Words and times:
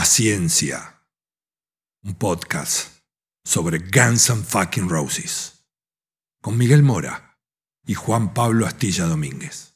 Paciencia, 0.00 1.02
un 2.04 2.14
podcast 2.14 3.00
sobre 3.44 3.80
Guns 3.80 4.30
and 4.30 4.44
Fucking 4.44 4.88
Roses, 4.88 5.64
con 6.40 6.56
Miguel 6.56 6.84
Mora 6.84 7.36
y 7.84 7.94
Juan 7.94 8.32
Pablo 8.32 8.64
Astilla 8.64 9.06
Domínguez. 9.06 9.74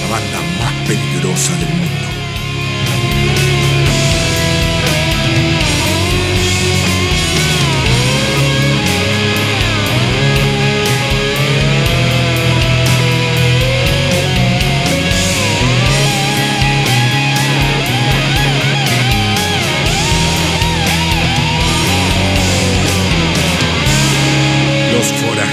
La 0.00 0.08
banda 0.08 0.40
más 0.60 0.74
peligrosa 0.86 1.56
del 1.56 1.74
mundo. 1.74 1.97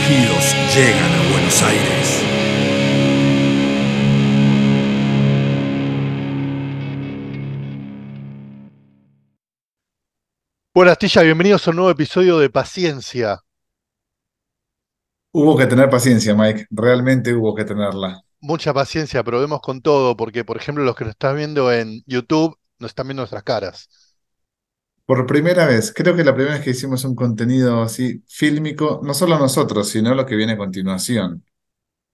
Forajidos 0.06 0.56
llegan 0.76 1.12
a 1.12 1.32
Buenos 1.32 1.62
Aires. 1.64 2.22
Bueno, 10.74 10.92
Astilla, 10.92 11.22
bienvenidos 11.24 11.68
a 11.68 11.72
un 11.72 11.78
nuevo 11.78 11.92
episodio 11.92 12.38
de 12.38 12.50
Paciencia. 12.50 13.40
Hubo 15.32 15.58
que 15.58 15.66
tener 15.66 15.90
paciencia, 15.90 16.36
Mike. 16.36 16.68
Realmente 16.70 17.34
hubo 17.34 17.56
que 17.56 17.66
tenerla. 17.66 18.22
Mucha 18.40 18.74
paciencia, 18.74 19.24
probemos 19.24 19.62
con 19.62 19.82
todo, 19.82 20.16
porque, 20.16 20.46
por 20.46 20.58
ejemplo, 20.58 20.84
los 20.84 20.96
que 20.96 21.06
nos 21.06 21.12
están 21.12 21.36
viendo 21.38 21.72
en 21.72 22.04
YouTube 22.06 22.58
nos 22.80 22.92
están 22.92 23.08
viendo 23.08 23.22
nuestras 23.22 23.44
caras. 23.44 24.05
Por 25.06 25.26
primera 25.26 25.66
vez, 25.66 25.94
creo 25.94 26.16
que 26.16 26.24
la 26.24 26.34
primera 26.34 26.56
vez 26.56 26.64
que 26.64 26.72
hicimos 26.72 27.06
un 27.06 27.16
contenido 27.16 27.84
así 27.84 28.24
fílmico, 28.28 29.02
no 29.04 29.14
solo 29.14 29.38
nosotros, 29.38 29.90
sino 29.90 30.16
lo 30.16 30.26
que 30.26 30.36
viene 30.36 30.54
a 30.54 30.58
continuación. 30.58 31.44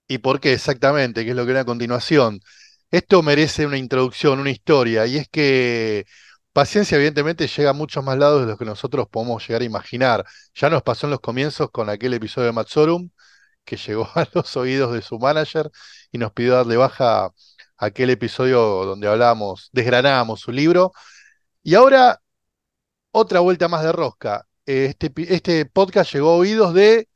¿Y 0.08 0.18
por 0.18 0.40
qué 0.40 0.52
exactamente? 0.52 1.24
¿Qué 1.24 1.30
es 1.30 1.36
lo 1.36 1.42
que 1.42 1.46
viene 1.46 1.60
a 1.60 1.64
continuación? 1.64 2.40
Esto 2.90 3.22
merece 3.22 3.64
una 3.64 3.78
introducción, 3.78 4.40
una 4.40 4.50
historia, 4.50 5.06
y 5.06 5.16
es 5.16 5.28
que 5.28 6.04
Paciencia, 6.52 6.96
evidentemente, 6.96 7.46
llega 7.48 7.70
a 7.70 7.72
muchos 7.72 8.04
más 8.04 8.18
lados 8.18 8.42
de 8.42 8.46
los 8.46 8.58
que 8.58 8.66
nosotros 8.66 9.08
podemos 9.08 9.46
llegar 9.46 9.62
a 9.62 9.64
imaginar. 9.64 10.24
Ya 10.54 10.68
nos 10.68 10.82
pasó 10.82 11.06
en 11.06 11.12
los 11.12 11.20
comienzos 11.20 11.70
con 11.70 11.88
aquel 11.88 12.12
episodio 12.12 12.46
de 12.48 12.52
Matsorum, 12.52 13.08
que 13.64 13.76
llegó 13.76 14.06
a 14.14 14.26
los 14.34 14.56
oídos 14.56 14.92
de 14.94 15.02
su 15.02 15.18
manager 15.18 15.70
y 16.12 16.18
nos 16.18 16.32
pidió 16.32 16.54
darle 16.54 16.76
baja 16.76 17.26
a 17.26 17.32
aquel 17.78 18.10
episodio 18.10 18.60
donde 18.84 19.08
hablábamos, 19.08 19.70
desgranábamos 19.72 20.40
su 20.40 20.52
libro. 20.52 20.92
Y 21.62 21.74
ahora, 21.76 22.21
otra 23.12 23.40
vuelta 23.40 23.68
más 23.68 23.82
de 23.84 23.92
rosca. 23.92 24.46
Este, 24.66 25.12
este 25.28 25.66
podcast 25.66 26.12
llegó 26.12 26.30
a 26.30 26.36
oídos 26.36 26.74
de 26.74 27.08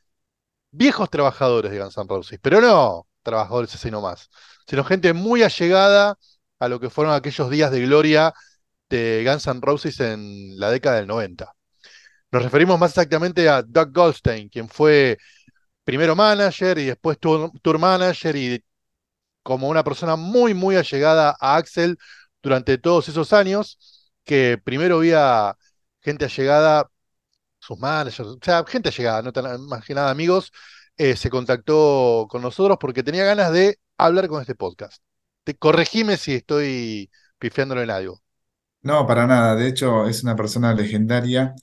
viejos 0.71 1.11
trabajadores 1.11 1.71
de 1.73 1.81
Guns 1.81 1.97
N' 1.99 2.07
Roses, 2.09 2.39
pero 2.43 2.61
no 2.61 3.07
trabajadores 3.23 3.75
así 3.75 3.91
nomás, 3.91 4.31
sino 4.69 4.85
gente 4.85 5.13
muy 5.13 5.43
allegada 5.43 6.17
a 6.61 6.69
lo 6.69 6.79
que 6.81 6.91
fueron 6.91 7.15
aquellos 7.15 7.51
días 7.51 7.73
de 7.73 7.81
gloria 7.83 8.33
de 8.89 9.25
Guns 9.27 9.47
N' 9.49 9.61
Roses 9.61 9.99
en 10.01 10.59
la 10.59 10.71
década 10.71 10.97
del 10.97 11.09
90. 11.09 11.53
Nos 12.31 12.43
referimos 12.43 12.79
más 12.79 12.91
exactamente 12.91 13.49
a 13.49 13.63
Doug 13.63 13.93
Goldstein, 13.93 14.49
quien 14.49 14.69
fue 14.69 15.19
primero 15.85 16.15
manager 16.17 16.79
y 16.79 16.87
después 16.87 17.19
tour, 17.19 17.51
tour 17.63 17.79
manager 17.79 18.37
y 18.37 18.65
como 19.43 19.69
una 19.69 19.85
persona 19.85 20.17
muy, 20.17 20.55
muy 20.55 20.77
allegada 20.77 21.37
a 21.41 21.57
Axel 21.57 21.99
durante 22.43 22.79
todos 22.79 23.09
esos 23.09 23.33
años, 23.33 23.79
que 24.25 24.59
primero 24.63 24.97
había 24.97 25.57
gente 26.07 26.25
allegada, 26.25 26.89
sus 27.59 27.79
managers, 27.81 28.21
o 28.29 28.39
sea, 28.41 28.65
gente 28.65 28.91
allegada, 28.91 29.23
no 29.23 29.33
tan 29.33 29.67
más 29.67 29.85
que 29.85 29.93
nada 29.93 30.09
amigos, 30.09 30.53
eh, 30.97 31.17
se 31.17 31.31
contactó 31.31 32.29
con 32.31 32.43
nosotros 32.43 32.79
porque 32.81 33.03
tenía 33.03 33.25
ganas 33.25 33.53
de 33.53 33.81
hablar 33.99 34.29
con 34.29 34.41
este 34.41 34.55
podcast. 34.55 35.03
Te, 35.43 35.57
corregime 35.57 36.17
si 36.17 36.35
estoy 36.35 37.11
pifiándolo 37.41 37.83
en 37.83 37.91
algo. 37.91 38.23
No, 38.83 39.05
para 39.05 39.27
nada. 39.27 39.57
De 39.57 39.67
hecho, 39.67 40.07
es 40.07 40.23
una 40.23 40.37
persona 40.37 40.73
legendaria 40.75 41.55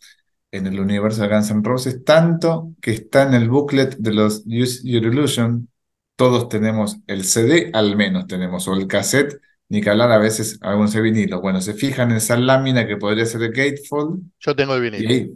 en 0.51 0.67
el 0.67 0.77
universo 0.77 1.21
de 1.21 1.29
Guns 1.29 1.49
N' 1.49 1.63
Roses, 1.63 2.03
tanto 2.03 2.73
que 2.81 2.91
está 2.91 3.23
en 3.23 3.35
el 3.35 3.49
booklet 3.49 3.95
de 3.97 4.13
los 4.13 4.43
Use 4.45 4.81
Your 4.83 5.05
Illusion. 5.05 5.69
Todos 6.17 6.49
tenemos 6.49 6.97
el 7.07 7.23
CD, 7.23 7.71
al 7.73 7.95
menos 7.95 8.27
tenemos, 8.27 8.67
o 8.67 8.73
el 8.73 8.87
cassette, 8.87 9.39
ni 9.73 9.81
que 9.81 9.89
hablar 9.91 10.11
a 10.13 10.19
veces 10.19 10.59
de 10.61 11.01
vinilo. 11.01 11.41
Bueno, 11.41 11.61
se 11.61 11.73
fijan 11.73 12.11
en 12.11 12.17
esa 12.17 12.37
lámina 12.37 12.87
que 12.87 12.97
podría 12.97 13.25
ser 13.25 13.43
el 13.43 13.51
gatefold, 13.53 14.23
Yo 14.39 14.55
tengo 14.55 14.75
el 14.75 14.81
y 14.95 15.07
vinilo. 15.07 15.11
ahí 15.11 15.31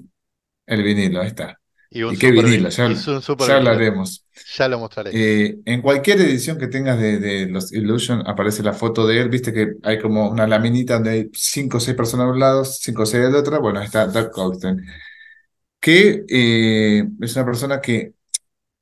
el 0.68 0.84
vinilo, 0.84 1.22
ahí 1.22 1.28
está. 1.28 1.60
Y 1.90 2.04
un 2.04 2.14
¿Y 2.14 2.18
qué 2.18 2.32
vinilo? 2.32 2.70
vin- 2.70 2.70
Ya, 2.70 2.88
y 2.88 3.12
ya 3.38 3.58
hablaremos. 3.58 4.26
Ya 4.58 4.68
lo 4.68 4.80
mostraré. 4.80 5.18
Eh, 5.20 5.60
en 5.66 5.82
cualquier 5.82 6.20
edición 6.22 6.58
que 6.58 6.68
tengas 6.68 7.00
de, 7.00 7.20
de 7.20 7.48
los 7.48 7.74
Illusion 7.74 8.24
aparece 8.28 8.64
la 8.64 8.74
foto 8.74 9.08
de 9.08 9.22
él, 9.22 9.30
viste 9.30 9.54
que 9.54 9.74
hay 9.84 10.00
como 10.02 10.30
una 10.30 10.48
laminita 10.48 10.96
donde 10.96 11.12
hay 11.12 11.30
cinco 11.34 11.78
o 11.78 11.80
seis 11.80 11.96
personas 11.98 12.28
a 12.28 12.32
un 12.32 12.40
lado, 12.40 12.66
cinco 12.66 13.04
o 13.04 13.06
seis 13.06 13.24
del 13.26 13.36
otro, 13.36 13.62
bueno, 13.62 13.80
ahí 13.80 13.86
está 13.86 14.08
Doug 14.08 14.32
Goldstein, 14.34 14.86
que 15.80 16.26
eh, 16.30 17.08
es 17.22 17.36
una 17.36 17.46
persona 17.46 17.82
que, 17.82 18.14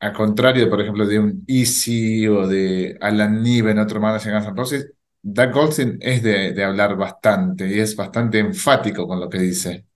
a 0.02 0.14
contrario, 0.14 0.70
por 0.70 0.82
ejemplo, 0.82 1.08
de 1.08 1.20
un 1.20 1.44
Easy 1.48 2.28
o 2.28 2.48
de 2.48 2.98
Alan 3.02 3.44
Niven, 3.44 3.80
otro 3.80 4.02
manager 4.02 4.34
de 4.34 4.40
Guns 4.40 4.48
N' 4.50 4.58
Roses, 4.58 4.94
Doug 5.28 5.54
Goldstein 5.54 5.98
es 6.02 6.22
de, 6.22 6.64
hablar 6.64 6.96
bastante 6.96 7.68
y 7.68 7.80
es 7.80 7.96
bastante 7.96 8.38
enfático 8.38 9.08
con 9.08 9.20
lo 9.20 9.28
que 9.28 9.40
dice. 9.40 9.88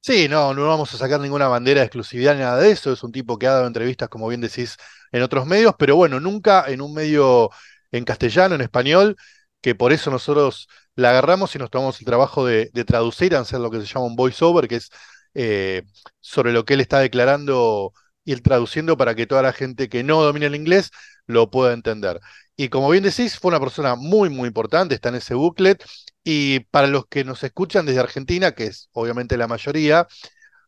Sí, 0.00 0.26
no, 0.26 0.54
no 0.54 0.66
vamos 0.66 0.92
a 0.94 0.96
sacar 0.96 1.20
ninguna 1.20 1.48
bandera 1.48 1.80
de 1.80 1.86
exclusividad 1.86 2.32
ni 2.32 2.40
nada 2.40 2.58
de 2.58 2.70
eso. 2.70 2.90
Es 2.94 3.02
un 3.02 3.12
tipo 3.12 3.38
que 3.38 3.46
ha 3.46 3.52
dado 3.52 3.66
entrevistas, 3.66 4.08
como 4.08 4.28
bien 4.28 4.40
decís, 4.40 4.78
en 5.12 5.22
otros 5.22 5.44
medios, 5.44 5.74
pero 5.78 5.96
bueno, 5.96 6.18
nunca 6.18 6.64
en 6.66 6.80
un 6.80 6.94
medio 6.94 7.50
en 7.90 8.04
castellano, 8.04 8.54
en 8.54 8.62
español, 8.62 9.16
que 9.60 9.74
por 9.74 9.92
eso 9.92 10.10
nosotros 10.10 10.66
la 10.94 11.10
agarramos 11.10 11.54
y 11.54 11.58
nos 11.58 11.70
tomamos 11.70 12.00
el 12.00 12.06
trabajo 12.06 12.46
de, 12.46 12.70
traducir, 12.86 13.36
hacer 13.36 13.60
lo 13.60 13.70
que 13.70 13.80
se 13.80 13.86
llama 13.86 14.06
un 14.06 14.16
voiceover, 14.16 14.66
que 14.66 14.76
es 14.76 14.88
eh, 15.34 15.82
sobre 16.20 16.54
lo 16.54 16.64
que 16.64 16.72
él 16.72 16.80
está 16.80 17.00
declarando 17.00 17.92
y 18.24 18.34
traduciendo 18.36 18.96
para 18.96 19.14
que 19.14 19.26
toda 19.26 19.42
la 19.42 19.52
gente 19.52 19.90
que 19.90 20.02
no 20.02 20.22
domina 20.22 20.46
el 20.46 20.54
inglés 20.54 20.90
lo 21.26 21.50
pueda 21.50 21.74
entender. 21.74 22.18
Y 22.62 22.68
como 22.68 22.88
bien 22.90 23.02
decís, 23.02 23.38
fue 23.40 23.48
una 23.48 23.58
persona 23.58 23.96
muy, 23.96 24.28
muy 24.30 24.46
importante, 24.46 24.94
está 24.94 25.08
en 25.08 25.16
ese 25.16 25.34
booklet. 25.34 25.84
Y 26.22 26.60
para 26.60 26.86
los 26.86 27.06
que 27.08 27.24
nos 27.24 27.42
escuchan 27.42 27.86
desde 27.86 27.98
Argentina, 27.98 28.52
que 28.52 28.66
es 28.66 28.88
obviamente 28.92 29.36
la 29.36 29.48
mayoría, 29.48 30.06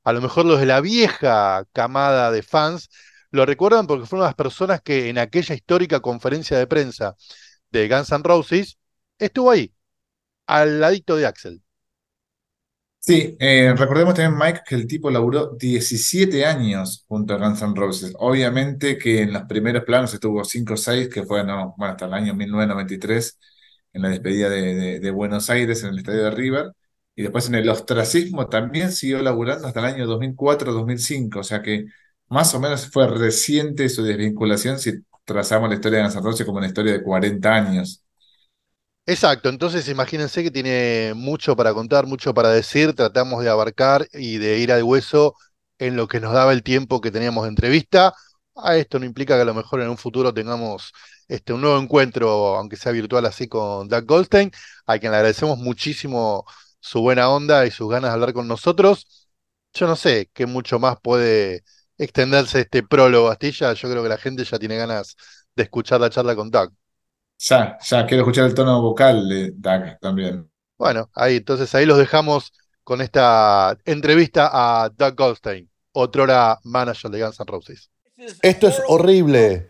a 0.03 0.13
lo 0.13 0.21
mejor 0.21 0.45
los 0.47 0.59
de 0.61 0.67
la 0.67 0.81
vieja 0.81 1.65
camada 1.73 2.33
de 2.33 2.43
fans 2.43 2.89
lo 3.31 3.47
recuerdan 3.47 3.87
porque 3.87 4.07
fueron 4.07 4.27
las 4.27 4.35
personas 4.35 4.81
que 4.83 5.09
en 5.09 5.19
aquella 5.19 5.55
histórica 5.55 6.01
conferencia 6.01 6.59
de 6.59 6.67
prensa 6.67 7.15
de 7.71 7.89
Guns 7.89 8.11
N' 8.13 8.25
Roses 8.25 8.79
estuvo 9.19 9.53
ahí, 9.53 9.73
al 10.47 10.81
ladito 10.81 11.17
de 11.17 11.27
Axel. 11.27 11.64
Sí, 13.07 13.37
eh, 13.39 13.75
recordemos 13.77 14.15
también, 14.15 14.39
Mike, 14.39 14.61
que 14.67 14.75
el 14.77 14.87
tipo 14.87 15.11
laburó 15.11 15.55
17 15.57 16.47
años 16.47 17.05
junto 17.07 17.35
a 17.35 17.37
Guns 17.39 17.61
N' 17.61 17.75
Roses. 17.77 18.15
Obviamente 18.19 18.97
que 18.97 19.21
en 19.21 19.33
los 19.35 19.43
primeros 19.43 19.85
planos 19.85 20.15
estuvo 20.15 20.43
5 20.43 20.73
o 20.73 20.77
6, 20.79 21.11
que 21.11 21.23
fueron 21.23 21.73
bueno, 21.77 21.93
hasta 21.93 22.07
el 22.07 22.15
año 22.15 22.35
1993, 22.35 23.39
en 23.93 24.03
la 24.03 24.09
despedida 24.09 24.49
de, 24.49 24.75
de- 24.75 25.01
de 25.01 25.11
Buenos 25.11 25.51
Aires 25.51 25.83
en 25.85 25.91
el 25.91 25.99
estadio 25.99 26.25
de 26.25 26.31
River. 26.31 26.73
Y 27.15 27.23
después 27.23 27.47
en 27.49 27.57
el 27.57 27.69
ostracismo 27.69 28.49
también 28.49 28.91
siguió 28.91 29.21
laburando 29.23 29.69
hasta 29.69 29.81
el 29.81 29.87
año 29.87 30.07
2004-2005. 30.07 31.41
O 31.41 31.45
sea 31.45 31.61
que 31.63 31.85
más 32.31 32.55
o 32.55 32.61
menos 32.61 32.89
fue 32.91 33.07
reciente 33.07 33.89
su 33.91 34.03
desvinculación 34.03 34.79
si 34.79 34.93
trazamos 35.25 35.69
la 35.69 35.75
historia 35.77 35.99
de 35.99 36.05
Guns 36.05 36.17
N' 36.17 36.23
Roses 36.25 36.47
como 36.47 36.59
una 36.59 36.67
historia 36.69 36.93
de 36.95 37.03
40 37.03 37.55
años. 37.55 38.04
Exacto, 39.07 39.51
entonces 39.51 39.87
imagínense 39.89 40.43
que 40.43 40.51
tiene 40.51 41.13
mucho 41.15 41.55
para 41.57 41.75
contar, 41.75 42.07
mucho 42.07 42.33
para 42.33 42.49
decir, 42.49 42.95
tratamos 42.95 43.43
de 43.45 43.51
abarcar 43.51 44.07
y 44.15 44.39
de 44.39 44.59
ir 44.61 44.73
al 44.73 44.83
hueso 44.83 45.35
en 45.79 45.95
lo 45.97 46.09
que 46.09 46.21
nos 46.21 46.33
daba 46.33 46.53
el 46.55 46.63
tiempo 46.63 47.03
que 47.03 47.11
teníamos 47.11 47.43
de 47.45 47.51
entrevista. 47.51 48.15
A 48.57 48.77
esto 48.79 48.99
no 48.99 49.05
implica 49.05 49.35
que 49.37 49.43
a 49.43 49.45
lo 49.45 49.53
mejor 49.53 49.83
en 49.83 49.91
un 49.91 49.99
futuro 49.99 50.33
tengamos 50.33 50.93
este, 51.29 51.53
un 51.53 51.61
nuevo 51.61 51.79
encuentro, 51.79 52.57
aunque 52.57 52.77
sea 52.77 52.93
virtual 52.93 53.27
así, 53.27 53.47
con 53.47 53.89
Doug 53.89 54.05
Goldstein, 54.07 54.51
a 54.87 54.99
quien 54.99 55.13
le 55.13 55.19
agradecemos 55.19 55.59
muchísimo 55.59 56.47
su 56.81 57.01
buena 57.03 57.29
onda 57.29 57.67
y 57.67 57.71
sus 57.71 57.91
ganas 57.91 58.11
de 58.11 58.15
hablar 58.15 58.33
con 58.33 58.49
nosotros. 58.49 59.29
Yo 59.75 59.87
no 59.87 59.97
sé 59.97 60.31
qué 60.33 60.47
mucho 60.47 60.79
más 60.79 60.97
puede 61.03 61.63
extenderse 61.99 62.61
este 62.61 62.83
prólogo, 62.83 63.29
Astilla. 63.29 63.75
Yo 63.75 63.91
creo 63.91 64.03
que 64.03 64.09
la 64.09 64.19
gente 64.19 64.45
ya 64.45 64.59
tiene 64.59 64.77
ganas 64.79 65.15
de 65.55 65.65
escuchar 65.65 66.01
la 66.01 66.09
charla 66.11 66.35
con 66.37 66.51
Doug. 66.51 66.73
Ya, 67.39 67.79
ya 67.83 68.07
quiero 68.07 68.23
escuchar 68.23 68.47
el 68.47 68.55
tono 68.55 68.81
vocal 68.81 69.29
de 69.29 69.53
Doug 69.55 69.99
también. 70.01 70.51
Bueno, 70.77 71.11
ahí 71.15 71.37
entonces 71.37 71.75
ahí 71.75 71.87
los 71.87 71.99
dejamos 71.99 72.53
con 72.83 73.01
esta 73.01 73.77
entrevista 73.85 74.51
a 74.53 74.91
Doug 74.91 75.15
Goldstein, 75.17 75.71
otrora 75.93 76.59
manager 76.65 77.11
de 77.11 77.23
Guns 77.23 77.41
N' 77.41 77.47
Roses. 77.47 77.91
Esto 78.43 78.69
es 78.69 78.81
horrible. 78.87 79.69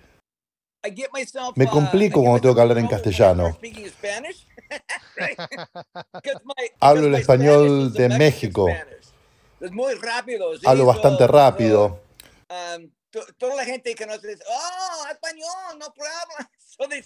Me 1.56 1.66
complico 1.66 2.20
cuando 2.20 2.40
tengo 2.40 2.55
que 2.55 2.61
hablar 2.61 2.78
en 2.78 2.88
castellano. 2.88 3.58
Hablo 6.81 7.06
el 7.06 7.14
español 7.14 7.93
de 7.93 8.08
México. 8.10 8.69
Hablo 10.64 10.87
bastante 10.87 11.26
rápido. 11.26 12.02
Toda 13.38 13.55
la 13.55 13.64
gente 13.64 13.94
que 13.94 14.06
nos 14.06 14.20
dice, 14.20 14.43
oh, 14.49 15.06
español, 15.10 15.78
no 15.78 15.87
habla. 15.87 16.50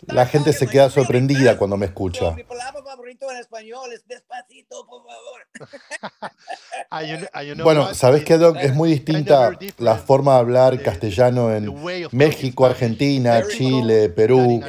La 0.06 0.26
gente 0.26 0.52
se 0.52 0.66
queda 0.66 0.90
sorprendida 0.90 1.58
cuando 1.58 1.76
me 1.76 1.86
escucha. 1.86 2.32
Mi 2.32 2.44
palabra 2.44 2.82
favorita 2.82 3.26
en 3.30 3.38
español 3.38 3.92
es 3.92 4.06
despacito, 4.06 4.86
por 4.86 5.02
favor. 5.04 6.30
Bueno, 7.62 7.94
¿sabes 7.94 8.24
qué, 8.24 8.38
Doc? 8.38 8.56
Es 8.56 8.74
muy 8.74 8.90
distinta 8.90 9.58
la 9.78 9.96
forma 9.96 10.34
de 10.34 10.38
hablar 10.38 10.82
castellano 10.82 11.54
en 11.54 11.74
México, 12.12 12.64
Argentina, 12.64 13.42
Chile, 13.46 14.08
Perú. 14.08 14.62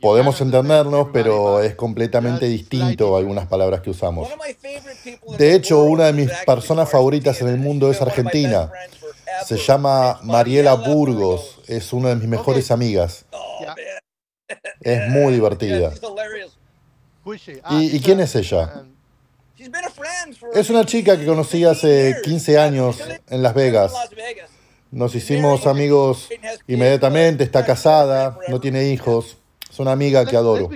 Podemos 0.00 0.40
entendernos, 0.40 1.08
pero 1.12 1.60
es 1.60 1.74
completamente 1.76 2.46
distinto 2.46 3.16
algunas 3.16 3.46
palabras 3.46 3.82
que 3.82 3.90
usamos. 3.90 4.28
De 5.38 5.54
hecho, 5.54 5.82
una 5.84 6.06
de 6.06 6.12
mis 6.12 6.30
personas 6.44 6.90
favoritas 6.90 7.40
en 7.40 7.48
el 7.48 7.58
mundo 7.58 7.90
es 7.90 8.00
Argentina. 8.00 8.70
Se 9.46 9.56
llama 9.56 10.20
Mariela 10.22 10.74
Burgos, 10.74 11.60
es 11.66 11.92
una 11.92 12.10
de 12.10 12.16
mis 12.16 12.28
mejores 12.28 12.70
amigas. 12.70 13.24
Es 14.80 15.08
muy 15.08 15.32
divertida. 15.34 15.92
¿Y, 17.70 18.00
quién 18.00 18.20
es 18.20 18.34
ella? 18.34 18.84
Es 20.54 20.70
una 20.70 20.84
chica 20.84 21.16
que 21.18 21.24
conocí 21.24 21.64
hace 21.64 22.16
15 22.24 22.58
años 22.58 22.98
en 23.28 23.42
Las 23.42 23.54
Vegas. 23.54 23.92
Nos 24.90 25.14
hicimos 25.14 25.66
amigos 25.66 26.28
inmediatamente, 26.66 27.44
está 27.44 27.64
casada, 27.64 28.38
no 28.48 28.60
tiene 28.60 28.88
hijos. 28.88 29.38
Es 29.70 29.78
una 29.78 29.92
amiga 29.92 30.26
que 30.26 30.36
adoro. 30.36 30.68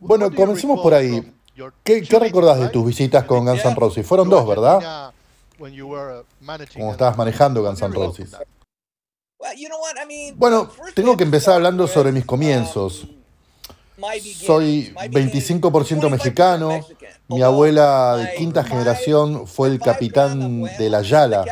Bueno, 0.00 0.34
comencemos 0.34 0.80
por 0.80 0.94
ahí. 0.94 1.32
¿Qué, 1.84 2.02
qué 2.02 2.18
recordás 2.18 2.58
de 2.60 2.68
tus 2.68 2.86
visitas 2.86 3.24
con 3.24 3.44
Guns 3.44 3.64
N' 3.64 3.74
Roses? 3.74 4.06
Fueron 4.06 4.28
dos, 4.28 4.46
¿verdad? 4.46 5.12
Como 5.58 6.92
estabas 6.92 7.16
manejando 7.16 7.62
Guns 7.62 7.82
N' 7.82 7.94
Roses. 7.94 8.30
Bueno, 10.36 10.70
tengo 10.94 11.16
que 11.16 11.24
empezar 11.24 11.54
hablando 11.54 11.86
sobre 11.88 12.12
mis 12.12 12.24
comienzos. 12.24 13.08
Soy 14.46 14.94
25% 14.94 16.08
mexicano. 16.08 16.80
Mi 17.26 17.42
abuela 17.42 18.16
de 18.16 18.34
quinta 18.36 18.62
generación 18.62 19.46
fue 19.46 19.68
el 19.68 19.80
capitán 19.80 20.62
de 20.62 20.90
la 20.90 21.02
Yala, 21.02 21.44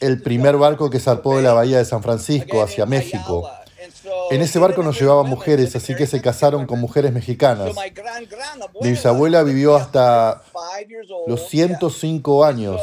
el 0.00 0.22
primer 0.22 0.56
barco 0.56 0.88
que 0.88 0.98
zarpó 0.98 1.36
de 1.36 1.42
la 1.42 1.52
bahía 1.52 1.78
de 1.78 1.84
San 1.84 2.02
Francisco 2.02 2.62
hacia 2.62 2.86
México. 2.86 3.48
En 4.30 4.40
ese 4.40 4.58
barco 4.58 4.82
nos 4.82 4.98
llevaban 4.98 5.28
mujeres, 5.28 5.76
así 5.76 5.94
que 5.94 6.06
se 6.06 6.22
casaron 6.22 6.66
con 6.66 6.80
mujeres 6.80 7.12
mexicanas. 7.12 7.72
Mi 8.80 8.90
bisabuela 8.90 9.42
vivió 9.42 9.76
hasta 9.76 10.42
los 11.26 11.48
105 11.48 12.44
años 12.44 12.80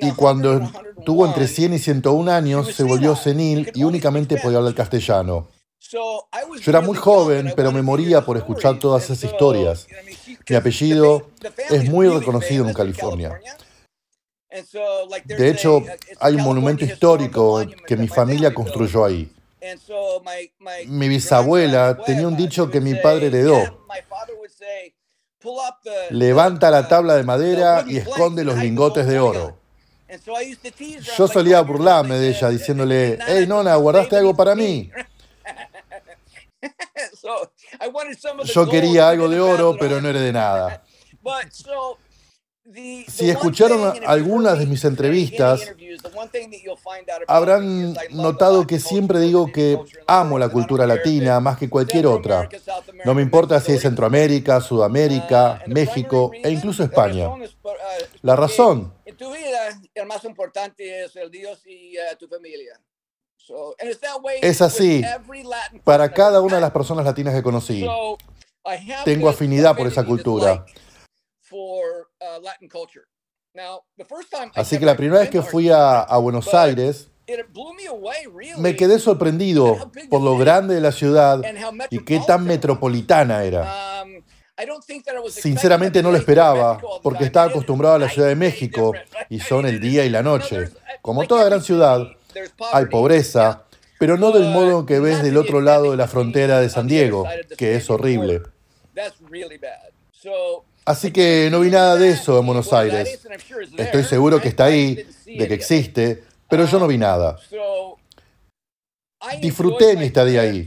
y 0.00 0.12
cuando 0.12 0.60
tuvo 1.04 1.26
entre 1.26 1.46
100 1.46 1.74
y 1.74 1.78
101 1.78 2.30
años 2.30 2.74
se 2.74 2.82
volvió 2.82 3.16
senil 3.16 3.70
y 3.74 3.84
únicamente 3.84 4.36
podía 4.36 4.58
hablar 4.58 4.74
castellano. 4.74 5.48
Yo 5.80 6.28
era 6.66 6.80
muy 6.80 6.96
joven, 6.96 7.52
pero 7.56 7.72
me 7.72 7.82
moría 7.82 8.24
por 8.24 8.36
escuchar 8.36 8.78
todas 8.78 9.04
esas 9.04 9.24
historias. 9.24 9.86
Mi 10.48 10.56
apellido 10.56 11.30
es 11.70 11.88
muy 11.88 12.08
reconocido 12.08 12.66
en 12.66 12.74
California. 12.74 13.40
De 15.24 15.50
hecho, 15.50 15.82
hay 16.20 16.34
un 16.34 16.42
monumento 16.42 16.84
histórico 16.84 17.62
que 17.86 17.96
mi 17.96 18.08
familia 18.08 18.52
construyó 18.52 19.04
ahí. 19.04 19.30
Mi 20.86 21.08
bisabuela 21.08 21.98
tenía 22.04 22.28
un 22.28 22.36
dicho 22.36 22.70
que 22.70 22.80
mi 22.80 22.94
padre 22.94 23.26
heredó. 23.26 23.84
Levanta 26.10 26.70
la 26.70 26.88
tabla 26.88 27.16
de 27.16 27.22
madera 27.24 27.84
y 27.86 27.98
esconde 27.98 28.44
los 28.44 28.56
lingotes 28.56 29.06
de 29.06 29.18
oro. 29.18 29.58
Yo 31.16 31.28
solía 31.28 31.60
burlarme 31.60 32.16
de 32.18 32.30
ella 32.30 32.48
diciéndole, 32.48 33.18
hey 33.26 33.46
Nona, 33.46 33.76
¿guardaste 33.76 34.16
algo 34.16 34.34
para 34.34 34.54
mí? 34.54 34.90
Yo 38.44 38.68
quería 38.68 39.10
algo 39.10 39.28
de 39.28 39.38
oro, 39.38 39.76
pero 39.78 40.00
no 40.00 40.12
de 40.12 40.32
nada. 40.32 40.82
Si 43.08 43.30
escucharon 43.30 43.94
algunas 44.06 44.58
de 44.58 44.66
mis 44.66 44.84
entrevistas, 44.84 45.74
habrán 47.26 47.94
notado 48.10 48.66
que 48.66 48.78
siempre 48.78 49.20
digo 49.20 49.50
que 49.50 49.78
amo 50.06 50.38
la 50.38 50.50
cultura 50.50 50.86
latina 50.86 51.40
más 51.40 51.56
que 51.56 51.70
cualquier 51.70 52.06
otra. 52.06 52.48
No 53.06 53.14
me 53.14 53.22
importa 53.22 53.60
si 53.60 53.72
es 53.72 53.82
Centroamérica, 53.82 54.60
Sudamérica, 54.60 55.62
México 55.66 56.30
e 56.34 56.50
incluso 56.50 56.82
España. 56.82 57.28
La 58.22 58.36
razón 58.36 58.92
en 59.06 59.16
tu 59.16 59.32
vida 59.32 59.80
el 59.94 60.06
más 60.06 60.24
importante 60.24 61.04
es 61.04 61.16
el 61.16 61.30
Dios 61.30 61.62
y 61.66 61.94
tu 62.18 62.28
familia. 62.28 62.78
Es 64.42 64.60
así 64.60 65.02
para 65.84 66.12
cada 66.12 66.42
una 66.42 66.56
de 66.56 66.60
las 66.60 66.70
personas 66.70 67.06
latinas 67.06 67.34
que 67.34 67.42
conocí. 67.42 67.86
Tengo 69.06 69.30
afinidad 69.30 69.74
por 69.74 69.86
esa 69.86 70.04
cultura. 70.04 70.66
Uh, 71.50 72.04
Así 74.54 74.78
que 74.78 74.86
la 74.86 74.96
primera 74.96 75.20
vez 75.20 75.30
que 75.30 75.42
fui 75.42 75.68
a, 75.70 76.16
Buenos 76.18 76.52
Aires, 76.54 77.10
me 78.58 78.76
quedé 78.76 78.98
sorprendido 78.98 79.90
por 80.08 80.22
lo 80.22 80.38
grande 80.38 80.74
de 80.74 80.80
la 80.80 80.92
ciudad 80.92 81.42
y 81.90 82.04
qué 82.04 82.20
tan 82.26 82.44
metropolitana 82.44 83.44
era. 83.44 84.02
Um, 84.02 84.22
Sinceramente 85.30 86.02
no 86.02 86.10
lo 86.10 86.16
esperaba, 86.16 86.80
porque 87.02 87.24
estaba 87.24 87.48
acostumbrado 87.48 87.94
a 87.94 87.98
la 87.98 88.08
Ciudad 88.08 88.26
de 88.28 88.34
México 88.34 88.92
y 89.28 89.38
son 89.38 89.66
el 89.66 89.78
día 89.78 90.04
y 90.04 90.10
la 90.10 90.22
noche. 90.22 90.70
Como 91.00 91.26
toda 91.28 91.44
gran 91.44 91.62
ciudad, 91.62 92.08
hay 92.72 92.86
pobreza, 92.86 93.66
pero 94.00 94.16
no 94.16 94.32
del 94.32 94.50
modo 94.50 94.84
que 94.84 94.98
ves 94.98 95.22
del 95.22 95.36
otro 95.36 95.60
lado 95.60 95.92
de 95.92 95.96
la 95.96 96.08
frontera 96.08 96.60
de 96.60 96.70
San 96.70 96.88
Diego, 96.88 97.24
que 97.56 97.76
es 97.76 97.88
horrible. 97.88 98.42
Así 100.88 101.10
que 101.10 101.50
no 101.50 101.60
vi 101.60 101.68
nada 101.68 101.96
de 101.96 102.08
eso 102.08 102.38
en 102.38 102.46
Buenos 102.46 102.72
Aires. 102.72 103.20
Estoy 103.76 104.04
seguro 104.04 104.40
que 104.40 104.48
está 104.48 104.64
ahí, 104.64 105.06
de 105.26 105.46
que 105.46 105.52
existe, 105.52 106.24
pero 106.48 106.64
yo 106.64 106.78
no 106.78 106.86
vi 106.86 106.96
nada. 106.96 107.36
Disfruté 109.38 109.98
mi 109.98 110.06
estadía 110.06 110.40
ahí. 110.40 110.66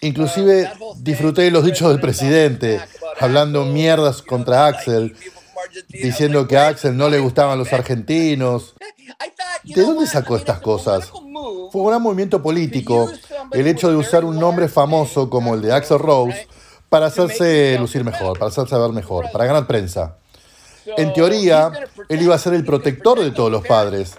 Inclusive 0.00 0.70
disfruté 0.96 1.50
los 1.50 1.62
dichos 1.62 1.90
del 1.90 2.00
presidente, 2.00 2.80
hablando 3.20 3.66
mierdas 3.66 4.22
contra 4.22 4.66
Axel, 4.66 5.14
diciendo 5.90 6.48
que 6.48 6.56
a 6.56 6.68
Axel 6.68 6.96
no 6.96 7.10
le 7.10 7.18
gustaban 7.18 7.58
los 7.58 7.70
argentinos. 7.74 8.76
¿De 9.62 9.82
dónde 9.82 10.06
sacó 10.06 10.36
estas 10.36 10.60
cosas? 10.60 11.10
Fue 11.70 11.82
un 11.82 11.88
gran 11.88 12.00
movimiento 12.00 12.42
político 12.42 13.12
el 13.52 13.66
hecho 13.66 13.90
de 13.90 13.96
usar 13.96 14.24
un 14.24 14.38
nombre 14.38 14.68
famoso 14.68 15.28
como 15.28 15.54
el 15.54 15.60
de 15.60 15.74
Axel 15.74 15.98
Rose 15.98 16.48
para 16.88 17.06
hacerse 17.06 17.76
lucir 17.78 18.04
mejor, 18.04 18.38
para 18.38 18.50
hacerse 18.50 18.76
ver 18.76 18.90
mejor, 18.90 19.30
para 19.30 19.44
ganar 19.44 19.66
prensa. 19.66 20.16
En 20.96 21.12
teoría, 21.12 21.70
él 22.08 22.22
iba 22.22 22.34
a 22.34 22.38
ser 22.38 22.54
el 22.54 22.64
protector 22.64 23.20
de 23.20 23.30
todos 23.30 23.50
los 23.50 23.66
padres. 23.66 24.14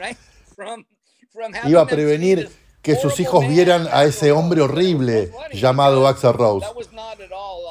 Iba 1.66 1.82
a 1.82 1.86
prevenir 1.86 2.50
que 2.82 2.96
sus 2.96 3.20
hijos 3.20 3.48
vieran 3.48 3.88
a 3.92 4.04
ese 4.04 4.32
hombre 4.32 4.62
horrible 4.62 5.32
llamado 5.54 6.08
Axel 6.08 6.34
Rose. 6.34 6.68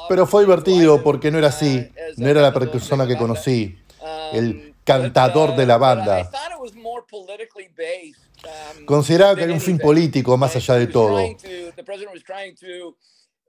Pero 0.07 0.25
fue 0.25 0.43
divertido 0.43 1.01
porque 1.03 1.31
no 1.31 1.37
era 1.37 1.47
así, 1.47 1.89
no 2.17 2.27
era 2.27 2.41
la 2.41 2.53
persona 2.53 3.07
que 3.07 3.17
conocí, 3.17 3.77
el 4.33 4.75
cantador 4.83 5.55
de 5.55 5.65
la 5.65 5.77
banda. 5.77 6.29
Consideraba 8.85 9.35
que 9.35 9.43
había 9.43 9.55
un 9.55 9.61
fin 9.61 9.77
político 9.77 10.37
más 10.37 10.55
allá 10.55 10.75
de 10.75 10.87
todo. 10.87 11.19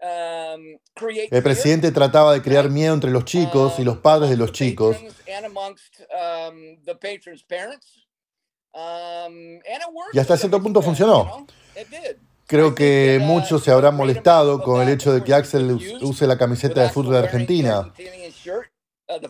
Um, 0.02 0.78
El 1.30 1.42
presidente 1.42 1.92
trataba 1.92 2.33
de 2.33 2.40
crear 2.40 2.71
miedo 2.71 2.95
entre 2.95 3.11
los 3.11 3.26
chicos 3.26 3.78
y 3.78 3.85
los 3.85 3.97
um, 3.97 4.02
padres 4.02 4.30
de 4.30 4.37
los 4.38 4.50
chicos. 4.50 4.97
Um, 8.73 9.61
y 10.12 10.19
hasta 10.19 10.38
cierto 10.38 10.62
punto 10.62 10.80
funcionó. 10.80 11.47
Creo 12.47 12.75
que 12.75 13.19
uh, 13.21 13.25
muchos 13.25 13.62
se 13.62 13.71
habrán 13.71 13.95
molestado 13.95 14.62
con 14.62 14.80
el 14.80 14.88
hecho 14.88 15.12
de 15.12 15.23
que 15.23 15.35
Axel 15.35 15.78
use 16.00 16.26
la 16.26 16.38
camiseta 16.38 16.83
de 16.83 16.88
fútbol 16.88 17.12
de 17.14 17.19
Argentina. 17.19 17.92
Uh, 19.07 19.26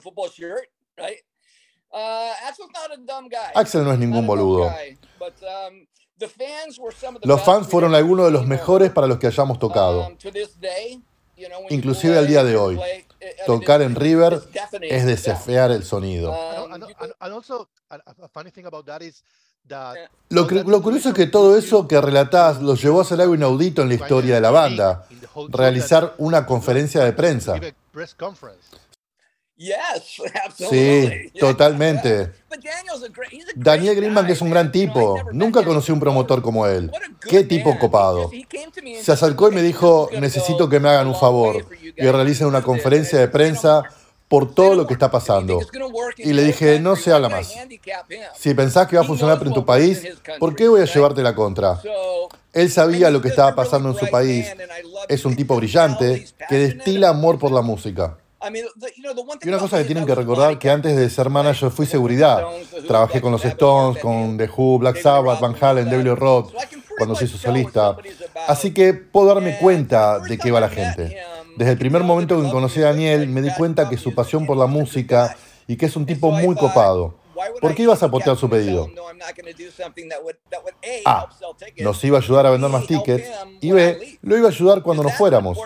uh, 1.90 2.30
Axel 3.54 3.82
no 3.82 3.92
es 3.92 3.98
ningún 3.98 4.24
boludo. 4.24 4.72
Los 7.22 7.42
fans 7.42 7.66
fueron 7.68 7.94
algunos 7.94 8.26
de 8.26 8.32
los 8.32 8.46
mejores 8.46 8.90
para 8.90 9.06
los 9.06 9.18
que 9.18 9.26
hayamos 9.28 9.58
tocado, 9.58 10.08
inclusive 11.70 12.18
al 12.18 12.26
día 12.26 12.44
de 12.44 12.56
hoy. 12.56 12.78
Tocar 13.46 13.82
en 13.82 13.94
River 13.94 14.40
es 14.82 15.06
desafiar 15.06 15.70
el 15.70 15.84
sonido. 15.84 16.32
And, 16.72 16.84
and- 16.84 17.14
and 17.20 17.32
also, 17.34 17.68
a, 17.88 17.94
a 17.96 18.28
funny 18.28 18.50
thing 18.50 18.66
about 18.66 18.84
that 18.86 19.00
is 19.02 19.22
that 19.68 19.96
Lo, 20.30 20.42
lo 20.48 20.82
curioso 20.82 21.10
es 21.10 21.14
que 21.14 21.26
todo 21.26 21.56
eso 21.56 21.86
que 21.88 22.00
relatás 22.00 22.60
los 22.60 22.82
llevó 22.82 22.98
a 23.00 23.02
hacer 23.02 23.20
algo 23.20 23.34
inaudito 23.34 23.82
en 23.82 23.88
la 23.88 23.94
historia 23.94 24.34
de 24.36 24.40
la 24.40 24.50
banda, 24.50 25.06
realizar 25.50 26.14
una 26.18 26.44
conferencia 26.46 27.04
de 27.04 27.12
prensa. 27.12 27.54
Yes, 29.60 29.76
Sí, 30.16 30.22
absolutely. 30.46 31.30
Yeah, 31.34 31.40
totalmente. 31.40 32.32
Daniel 33.54 33.94
Greenbank 33.94 34.26
guy, 34.26 34.32
es 34.32 34.40
un 34.40 34.48
gran 34.48 34.72
tipo. 34.72 35.20
Nunca 35.32 35.62
conocí 35.62 35.92
un 35.92 36.00
promotor 36.00 36.40
como 36.40 36.66
él. 36.66 36.90
Qué 37.20 37.44
tipo 37.44 37.78
copado. 37.78 38.30
Se 39.02 39.12
acercó 39.12 39.48
y 39.48 39.54
me 39.54 39.60
"Hey, 39.60 39.66
dijo, 39.66 40.08
necesito 40.18 40.70
que 40.70 40.80
me 40.80 40.88
hagan 40.88 41.08
un 41.08 41.14
favor 41.14 41.66
y 41.94 42.06
realicen 42.06 42.46
una 42.46 42.60
do 42.60 42.64
this." 42.64 42.66
conferencia 42.66 43.18
de 43.18 43.28
prensa 43.28 43.82
por 44.28 44.54
todo 44.54 44.76
lo 44.76 44.86
que 44.86 44.94
está 44.94 45.10
pasando. 45.10 45.60
Y 46.16 46.32
le 46.32 46.44
dije, 46.44 46.80
no 46.80 46.96
se 46.96 47.12
habla 47.12 47.28
más. 47.28 47.52
Si 48.38 48.54
pensás 48.54 48.86
que 48.86 48.96
va 48.96 49.02
a 49.02 49.06
funcionar 49.06 49.42
en 49.44 49.52
tu 49.52 49.66
país, 49.66 50.02
¿por 50.38 50.54
qué 50.54 50.68
voy 50.68 50.80
a 50.80 50.84
llevarte 50.86 51.20
la 51.20 51.34
contra? 51.34 51.78
Él 52.52 52.70
sabía 52.70 53.10
lo 53.10 53.20
que 53.20 53.28
estaba 53.28 53.54
pasando 53.54 53.90
en 53.90 53.98
su 53.98 54.06
país. 54.08 54.46
Es 55.08 55.24
un 55.26 55.36
tipo 55.36 55.56
brillante 55.56 56.26
que 56.48 56.56
destila 56.56 57.10
amor 57.10 57.38
por 57.38 57.52
la 57.52 57.60
música. 57.60 58.16
Y 59.42 59.49
una 59.49 59.59
cosa 59.59 59.78
que 59.78 59.85
tienen 59.85 60.06
que 60.06 60.14
recordar 60.14 60.59
que 60.59 60.70
antes 60.70 60.97
de 60.97 61.11
ser 61.11 61.28
manager 61.28 61.70
fui 61.70 61.87
seguridad. 61.87 62.42
Trabajé 62.88 63.20
con 63.20 63.32
los 63.32 63.44
Stones, 63.44 64.00
con 64.00 64.38
The 64.38 64.49
Who, 64.49 64.78
Black 64.78 65.00
Sabbath, 65.00 65.40
Van 65.40 65.54
Halen, 65.61 65.90
David 65.90 66.04
Lee 66.04 66.14
Roth, 66.14 66.52
cuando 66.97 67.14
se 67.14 67.26
hizo 67.26 67.37
solista. 67.37 67.97
Así 68.49 68.73
que 68.73 68.94
puedo 68.94 69.35
darme 69.35 69.59
cuenta 69.59 70.18
de 70.20 70.38
qué 70.38 70.50
va 70.50 70.61
la 70.61 70.70
gente. 70.70 71.16
Desde 71.56 71.73
el 71.73 71.78
primer 71.78 72.02
momento 72.02 72.40
que 72.40 72.50
conocí 72.50 72.80
a 72.80 72.87
Daniel, 72.87 73.28
me 73.28 73.42
di 73.42 73.50
cuenta 73.50 73.88
que 73.88 73.99
su 73.99 74.14
pasión 74.14 74.47
por 74.47 74.56
la 74.56 74.66
música 74.66 75.37
y 75.66 75.76
que 75.76 75.87
es 75.87 75.97
un 75.97 76.06
tipo 76.06 76.30
muy 76.30 76.54
copado. 76.54 77.19
¿Por 77.61 77.75
qué 77.75 77.82
ibas 77.82 78.02
a 78.02 78.06
apotear 78.06 78.37
su 78.37 78.49
pedido? 78.49 78.88
A. 81.04 81.28
Nos 81.78 82.04
iba 82.04 82.18
a 82.18 82.20
ayudar 82.20 82.47
a 82.47 82.50
vender 82.50 82.70
más 82.70 82.87
tickets. 82.87 83.28
Y 83.61 83.73
B. 83.73 84.18
Lo 84.23 84.37
iba 84.37 84.49
a 84.49 84.50
ayudar 84.50 84.82
cuando 84.82 85.02
nos 85.02 85.14
fuéramos. 85.14 85.59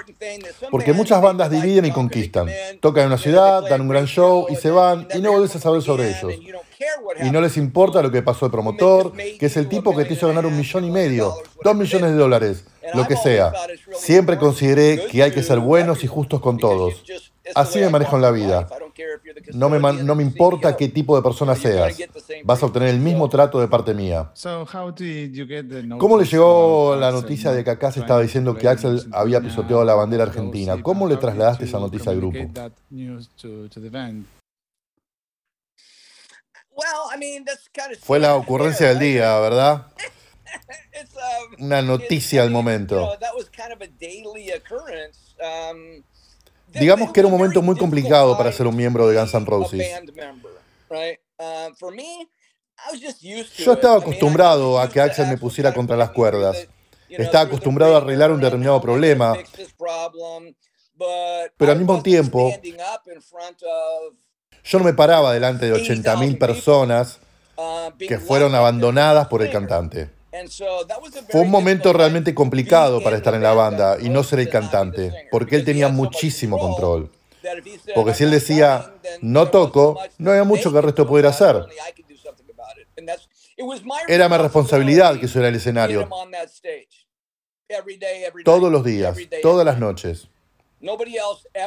Porque 0.71 0.93
muchas 0.93 1.21
bandas 1.21 1.50
dividen 1.50 1.85
y 1.85 1.93
conquistan. 1.93 2.50
Tocan 2.81 3.04
en 3.04 3.09
una 3.09 3.19
ciudad, 3.19 3.62
dan 3.69 3.83
un 3.83 3.88
gran 3.88 4.07
show 4.07 4.47
y 4.49 4.57
se 4.57 4.71
van 4.71 5.09
y 5.14 5.21
no 5.21 5.33
volvés 5.33 5.54
a 5.57 5.61
saber 5.61 5.83
sobre 5.83 6.11
ellos. 6.11 6.35
Y 7.23 7.31
no 7.31 7.40
les 7.40 7.57
importa 7.57 8.02
lo 8.02 8.11
que 8.11 8.23
pasó 8.23 8.47
el 8.47 8.52
promotor, 8.52 9.12
que 9.12 9.47
es 9.47 9.57
el 9.57 9.69
tipo 9.69 9.97
que 9.97 10.04
te 10.04 10.14
hizo 10.14 10.26
ganar 10.26 10.47
un 10.47 10.57
millón 10.57 10.85
y 10.85 10.90
medio, 10.90 11.35
dos 11.62 11.75
millones 11.75 12.11
de 12.11 12.16
dólares, 12.16 12.64
lo 12.95 13.07
que 13.07 13.16
sea. 13.16 13.52
Siempre 13.97 14.38
consideré 14.38 15.07
que 15.07 15.23
hay 15.23 15.31
que 15.31 15.43
ser 15.43 15.61
buenos 15.61 16.04
y 16.04 16.07
justos 16.07 16.40
con 16.40 16.59
todos. 16.59 17.02
Así 17.54 17.78
me 17.78 17.88
manejo 17.90 18.16
en 18.16 18.23
la 18.23 18.31
vida. 18.31 18.69
No 19.54 19.68
me, 19.68 19.78
no 19.80 20.14
me 20.14 20.22
importa 20.22 20.76
qué 20.76 20.88
tipo 20.88 21.16
de 21.16 21.22
persona 21.22 21.54
seas. 21.54 21.96
Vas 22.44 22.62
a 22.62 22.66
obtener 22.66 22.88
el 22.88 23.00
mismo 23.00 23.28
trato 23.28 23.60
de 23.60 23.68
parte 23.68 23.94
mía. 23.94 24.32
¿Cómo 25.98 26.18
le 26.18 26.24
llegó 26.24 26.96
la 26.96 27.10
noticia 27.10 27.52
de 27.52 27.64
que 27.64 27.70
acá 27.70 27.92
se 27.92 28.00
estaba 28.00 28.20
diciendo 28.20 28.56
que 28.56 28.68
Axel 28.68 29.06
había 29.12 29.40
pisoteado 29.40 29.84
la 29.84 29.94
bandera 29.94 30.24
argentina? 30.24 30.82
¿Cómo 30.82 31.08
le 31.08 31.16
trasladaste 31.16 31.64
esa 31.64 31.78
noticia 31.78 32.12
al 32.12 32.18
grupo? 32.18 32.38
Fue 38.00 38.18
la 38.18 38.34
ocurrencia 38.34 38.88
del 38.88 38.98
día, 38.98 39.38
¿verdad? 39.38 39.86
Una 41.58 41.82
noticia 41.82 42.42
al 42.42 42.50
momento. 42.50 43.16
Digamos 46.75 47.12
que 47.12 47.21
era 47.21 47.26
un 47.28 47.33
momento 47.33 47.62
muy 47.62 47.76
complicado 47.76 48.37
para 48.37 48.52
ser 48.52 48.66
un 48.66 48.76
miembro 48.76 49.07
de 49.09 49.16
Guns 49.16 49.35
N' 49.35 49.47
Roses. 49.47 49.87
Yo 53.59 53.73
estaba 53.73 53.97
acostumbrado 53.99 54.78
a 54.81 54.88
que 54.88 55.00
Axel 55.00 55.28
me 55.28 55.38
pusiera 55.38 55.73
contra 55.73 55.97
las 55.97 56.11
cuerdas. 56.11 56.69
Estaba 57.09 57.45
acostumbrado 57.45 57.95
a 57.95 57.99
arreglar 57.99 58.33
un 58.33 58.40
determinado 58.40 58.81
problema. 58.81 59.35
Pero 61.57 61.73
al 61.73 61.78
mismo 61.78 62.02
tiempo, 62.02 62.52
yo 64.64 64.78
no 64.78 64.85
me 64.85 64.95
paraba 64.95 65.33
delante 65.33 65.66
de 65.66 65.75
80.000 65.75 66.38
personas 66.38 67.19
que 67.99 68.19
fueron 68.19 68.54
abandonadas 68.54 69.28
por 69.28 69.43
el 69.43 69.50
cantante. 69.50 70.11
Fue 71.31 71.41
un 71.43 71.50
momento 71.50 71.93
realmente 71.93 72.35
complicado 72.35 73.03
para 73.03 73.17
estar 73.17 73.35
en 73.35 73.43
la 73.43 73.55
banda 73.55 73.99
y 74.00 74.09
no 74.09 74.23
ser 74.23 74.41
el 74.41 74.49
cantante, 74.49 75.29
porque 75.31 75.57
él 75.57 75.64
tenía 75.64 75.88
muchísimo 75.88 76.59
control. 76.59 77.11
Porque 77.95 78.14
si 78.14 78.25
él 78.25 78.31
decía, 78.31 78.95
no 79.21 79.50
toco, 79.50 79.99
no 80.19 80.31
había 80.31 80.45
mucho 80.45 80.73
que 80.73 80.79
el 80.79 80.85
resto 80.85 81.07
pudiera 81.07 81.31
hacer. 81.31 81.64
Era 84.09 84.29
mi 84.29 84.37
responsabilidad 84.37 85.21
que 85.21 85.29
subiera 85.29 85.49
al 85.49 85.55
escenario 85.55 86.09
todos 88.45 88.71
los 88.71 88.85
días, 88.85 89.17
todas 89.43 89.64
las 89.64 89.79
noches. 89.79 90.29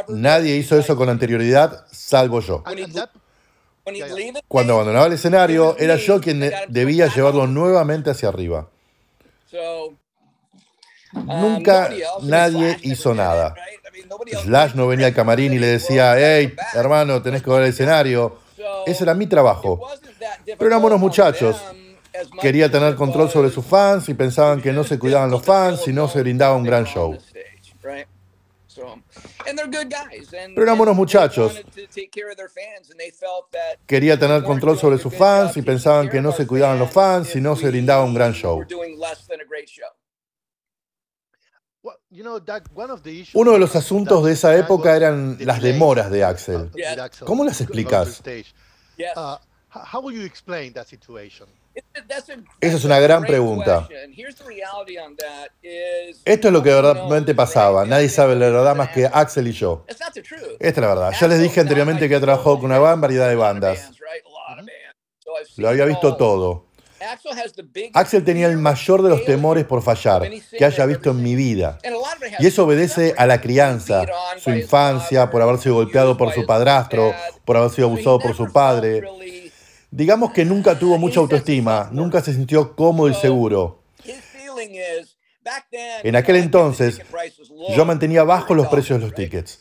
Nadie 0.10 0.58
hizo 0.58 0.78
eso 0.78 0.96
con 0.96 1.10
anterioridad, 1.10 1.86
salvo 1.92 2.40
yo. 2.42 2.64
Cuando 4.48 4.74
abandonaba 4.74 5.06
el 5.08 5.14
escenario, 5.14 5.76
era 5.78 5.96
yo 5.96 6.20
quien 6.22 6.40
de- 6.40 6.54
debía 6.68 7.08
llevarlo 7.08 7.48
nuevamente 7.48 8.10
hacia 8.10 8.30
arriba. 8.30 8.70
Nunca 11.14 11.90
nadie 12.24 12.78
hizo 12.84 13.14
nada. 13.14 13.56
Slash 14.44 14.74
no 14.76 14.88
venía 14.88 15.08
al 15.08 15.14
camarín 15.14 15.54
y 15.54 15.60
le 15.60 15.68
decía, 15.68 16.16
hey, 16.18 16.54
hermano, 16.74 17.22
tenés 17.22 17.42
que 17.42 17.50
volver 17.50 17.64
al 17.64 17.70
escenario. 17.70 18.40
Ese 18.86 19.04
era 19.04 19.14
mi 19.14 19.28
trabajo. 19.28 19.80
Pero 20.46 20.66
éramos 20.68 20.82
buenos 20.84 21.00
muchachos. 21.00 21.56
Quería 22.42 22.70
tener 22.72 22.96
control 22.96 23.30
sobre 23.30 23.50
sus 23.52 23.66
fans 23.66 24.10
y 24.10 24.14
pensaban 24.16 24.62
que 24.62 24.72
no 24.74 24.84
se 24.84 24.98
cuidaban 25.00 25.30
los 25.30 25.44
fans 25.44 25.82
si 25.84 25.94
no 25.94 26.08
se 26.08 26.22
brindaba 26.22 26.56
un 26.56 26.64
gran 26.64 26.86
show. 26.86 27.18
Pero 30.56 30.64
eran 30.64 30.78
buenos 30.78 30.96
muchachos. 30.96 31.62
Quería 33.86 34.20
tener 34.20 34.44
control 34.44 34.78
sobre 34.78 34.98
sus 34.98 35.14
fans 35.14 35.58
y 35.58 35.62
pensaban 35.62 36.10
que 36.10 36.22
no 36.22 36.32
se 36.32 36.46
cuidaban 36.46 36.80
los 36.80 36.92
fans 36.92 37.30
si 37.30 37.42
no 37.42 37.56
se 37.56 37.68
brindaba 37.70 38.04
un 38.04 38.14
gran 38.14 38.34
show. 38.34 38.66
well, 41.88 41.96
you 42.10 42.24
know, 42.24 42.40
that 42.40 42.64
one 42.74 42.92
of 42.92 43.02
the 43.04 43.12
issues 43.12 43.36
Uno 43.36 43.54
de 43.54 43.60
los 43.60 43.76
asuntos 43.76 44.24
de 44.26 44.34
esa 44.34 44.50
that 44.50 44.66
época 44.66 44.96
eran 44.96 45.38
the 45.38 45.46
las 45.46 45.62
demoras 45.62 46.12
de 46.12 46.24
Axel. 46.24 46.70
¿Cómo 47.26 47.46
las 47.46 47.62
explicas? 47.62 48.22
How 49.70 50.02
will 50.02 50.16
you 50.16 50.26
explain 50.26 50.74
that 50.74 50.88
situation? 50.88 51.48
Esa 52.60 52.76
es 52.78 52.86
una 52.86 53.00
gran 53.00 53.24
pregunta. 53.24 53.88
Esto 56.26 56.48
es 56.48 56.54
lo 56.54 56.64
que 56.64 56.74
verdaderamente 56.74 57.36
pasaba. 57.36 57.86
Nadie 57.86 58.10
sabe 58.10 58.36
la 58.36 58.50
verdad 58.50 58.76
más 58.76 58.90
que 58.90 59.06
Axel 59.06 59.48
y 59.48 59.52
yo. 59.52 59.86
Esta 59.88 60.12
es 60.60 60.78
la 60.78 60.88
verdad. 60.88 61.14
Ya 61.20 61.28
les 61.28 61.40
dije 61.40 61.60
anteriormente 61.60 62.10
que 62.10 62.16
he 62.16 62.20
trabajado 62.20 62.56
con 62.56 62.66
una 62.66 62.80
gran 62.80 63.00
variedad 63.00 63.30
de 63.30 63.36
bandas. 63.36 63.92
Lo 65.58 65.70
había 65.70 65.86
visto 65.86 66.16
todo. 66.16 66.66
Axel 67.94 68.24
tenía 68.24 68.48
el 68.48 68.58
mayor 68.58 69.04
de 69.04 69.10
los 69.10 69.24
temores 69.24 69.66
por 69.66 69.84
fallar 69.84 70.28
que 70.58 70.66
haya 70.66 70.86
visto 70.86 71.12
en 71.12 71.22
mi 71.22 71.36
vida. 71.36 71.78
Y 72.40 72.48
eso 72.48 72.64
obedece 72.64 73.14
a 73.18 73.28
la 73.28 73.40
crianza, 73.40 74.06
su 74.40 74.50
infancia, 74.50 75.30
por 75.30 75.42
haber 75.42 75.60
sido 75.60 75.76
golpeado 75.76 76.18
por 76.18 76.34
su 76.34 76.46
padrastro, 76.46 77.14
por 77.46 77.58
haber 77.58 77.70
sido 77.70 77.88
abusado 77.88 78.20
por 78.20 78.36
su 78.36 78.52
padre. 78.52 79.04
Digamos 79.92 80.34
que 80.34 80.46
nunca 80.46 80.78
tuvo 80.78 80.98
mucha 80.98 81.20
autoestima, 81.20 81.90
nunca 81.92 82.22
se 82.22 82.34
sintió 82.34 82.76
cómodo 82.76 83.10
y 83.10 83.14
seguro. 83.14 83.84
En 86.04 86.16
aquel 86.16 86.36
entonces, 86.38 87.02
yo 87.76 87.86
mantenía 87.86 88.24
bajos 88.24 88.56
los 88.56 88.68
precios 88.68 89.00
de 89.00 89.06
los 89.06 89.16
tickets, 89.16 89.60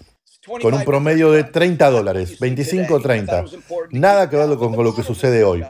con 0.60 0.74
un 0.74 0.84
promedio 0.84 1.30
de 1.30 1.44
30 1.44 1.90
dólares, 1.90 2.40
25 2.40 2.94
o 2.94 3.00
30. 3.00 3.44
Nada 3.90 4.28
que 4.28 4.36
ver 4.36 4.56
con 4.56 4.72
lo 4.82 4.94
que 4.94 5.02
sucede 5.04 5.44
hoy. 5.44 5.64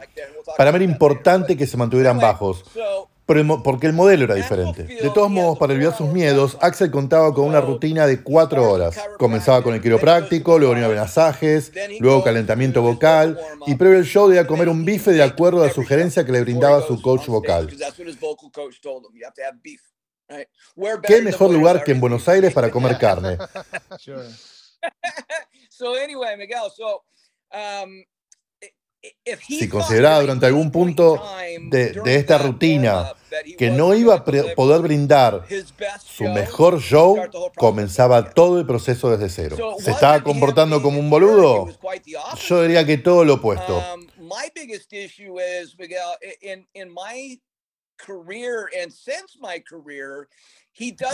Para 0.56 0.72
mí 0.72 0.76
era 0.76 0.84
importante 0.84 1.56
que 1.56 1.66
se 1.66 1.76
mantuvieran 1.76 2.18
bajos, 2.18 2.64
pero 3.26 3.40
el 3.40 3.46
mo- 3.46 3.62
porque 3.62 3.86
el 3.88 3.92
modelo 3.92 4.24
era 4.24 4.34
diferente. 4.36 4.84
De 4.84 5.10
todos 5.10 5.28
modos, 5.30 5.58
para 5.58 5.72
olvidar 5.74 5.96
sus 5.96 6.08
miedos, 6.08 6.56
Axel 6.60 6.90
contaba 6.92 7.34
con 7.34 7.44
una 7.46 7.60
rutina 7.60 8.06
de 8.06 8.22
cuatro 8.22 8.70
horas. 8.70 8.96
Comenzaba 9.18 9.62
con 9.62 9.74
el 9.74 9.82
quiropráctico, 9.82 10.58
luego 10.58 10.74
venía 10.74 10.88
masajes, 10.88 11.72
luego 12.00 12.22
calentamiento 12.24 12.82
vocal, 12.82 13.38
y 13.66 13.74
previo 13.74 13.98
al 13.98 14.04
show 14.04 14.28
debía 14.28 14.46
comer 14.46 14.68
un 14.68 14.84
bife 14.84 15.10
de 15.12 15.22
acuerdo 15.22 15.62
a 15.62 15.66
la 15.66 15.72
sugerencia 15.72 16.24
que 16.24 16.32
le 16.32 16.40
brindaba 16.42 16.80
su 16.86 17.02
coach 17.02 17.26
vocal. 17.26 17.66
¿Qué 21.02 21.14
mejor 21.22 21.50
lugar 21.58 21.84
que 21.84 21.92
en 21.92 22.00
Buenos 22.00 22.28
Aires 22.28 22.52
para 22.54 22.70
comer 22.70 22.98
carne? 22.98 23.38
Si 29.46 29.68
consideraba 29.68 30.20
durante 30.20 30.46
algún 30.46 30.70
punto 30.70 31.22
de, 31.70 31.92
de 31.92 32.14
esta 32.16 32.38
rutina 32.38 33.12
que 33.58 33.70
no 33.70 33.94
iba 33.94 34.14
a 34.14 34.24
poder 34.24 34.80
brindar 34.82 35.44
su 36.00 36.24
mejor 36.24 36.80
show, 36.80 37.16
comenzaba 37.56 38.30
todo 38.30 38.60
el 38.60 38.66
proceso 38.66 39.10
desde 39.10 39.28
cero. 39.28 39.76
¿Se 39.78 39.90
estaba 39.90 40.22
comportando 40.22 40.80
como 40.82 40.98
un 40.98 41.10
boludo? 41.10 41.68
Yo 42.46 42.62
diría 42.62 42.84
que 42.86 42.98
todo 42.98 43.24
lo 43.24 43.34
opuesto. 43.34 43.82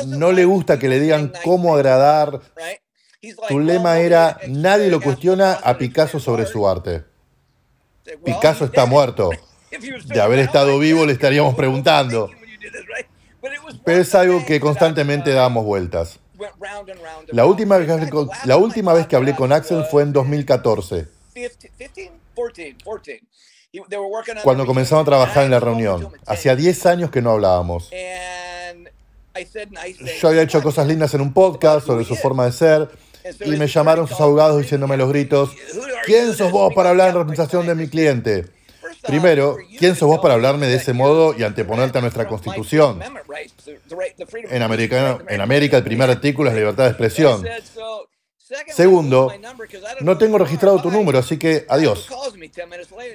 No 0.07 0.33
le 0.33 0.45
gusta 0.45 0.79
que 0.79 0.89
le 0.89 1.01
digan 1.01 1.33
cómo 1.45 1.75
agradar. 1.75 2.41
Su 3.49 3.61
lema 3.61 4.01
era, 4.01 4.39
nadie 4.49 4.89
lo 4.89 5.01
cuestiona 5.01 5.53
a 5.55 5.79
Picasso 5.79 6.19
sobre 6.19 6.45
su 6.47 6.67
arte. 6.69 7.12
Picasso 8.25 8.65
está 8.65 8.87
muerto. 8.87 9.31
De 10.07 10.21
haber 10.21 10.41
estado 10.41 10.79
vivo 10.79 11.07
le 11.07 11.13
estaríamos 11.13 11.55
preguntando. 11.55 12.31
Pero 13.85 14.01
es 14.01 14.15
algo 14.15 14.45
que 14.45 14.61
constantemente 14.61 15.33
damos 15.33 15.65
vueltas. 15.65 16.19
La 17.29 17.47
última, 17.47 17.79
la 18.45 18.57
última 18.57 18.93
vez 18.93 19.07
que 19.07 19.17
hablé 19.17 19.35
con 19.35 19.53
Axel 19.53 19.85
fue 19.85 20.03
en 20.03 20.13
2014. 20.13 21.07
Cuando 24.43 24.67
comenzaron 24.67 25.03
a 25.03 25.05
trabajar 25.05 25.45
en 25.45 25.51
la 25.51 25.61
reunión. 25.61 26.13
Hacía 26.27 26.57
10 26.57 26.87
años 26.87 27.11
que 27.11 27.23
no 27.23 27.31
hablábamos. 27.31 27.91
Yo 30.21 30.29
había 30.29 30.43
hecho 30.43 30.63
cosas 30.63 30.87
lindas 30.87 31.15
en 31.15 31.23
un 31.23 31.33
podcast 31.33 31.87
sobre 31.87 32.05
su 32.05 32.17
forma 32.17 32.45
de 32.45 32.53
ser 32.53 32.91
y 33.45 33.51
me 33.51 33.67
llamaron 33.67 34.09
sus 34.09 34.21
abogados 34.21 34.61
diciéndome 34.61 34.97
los 34.97 35.09
gritos, 35.09 35.51
¿quién 36.05 36.33
sos 36.35 36.51
vos 36.51 36.73
para 36.75 36.91
hablar 36.91 37.11
en 37.11 37.17
representación 37.17 37.67
de 37.67 37.75
mi 37.75 37.89
cliente? 37.89 38.47
Primero, 39.07 39.57
¿quién 39.79 39.97
sos 39.97 40.09
vos 40.09 40.21
para 40.21 40.35
hablarme 40.35 40.67
de 40.67 40.77
ese 40.77 40.93
modo 40.93 41.35
y 41.37 41.43
anteponerte 41.43 41.99
a 41.99 42.01
nuestra 42.01 42.27
constitución? 42.27 43.01
En 44.51 44.63
América, 44.63 45.19
en 45.29 45.41
América 45.41 45.77
el 45.77 45.85
primer 45.85 46.11
artículo 46.11 46.51
es 46.51 46.57
libertad 46.57 46.85
de 46.85 46.91
expresión. 46.91 47.45
Segundo, 48.69 49.33
no 50.01 50.19
tengo 50.19 50.39
registrado 50.39 50.81
tu 50.81 50.91
número, 50.91 51.19
así 51.19 51.39
que 51.39 51.67
adiós. 51.69 52.09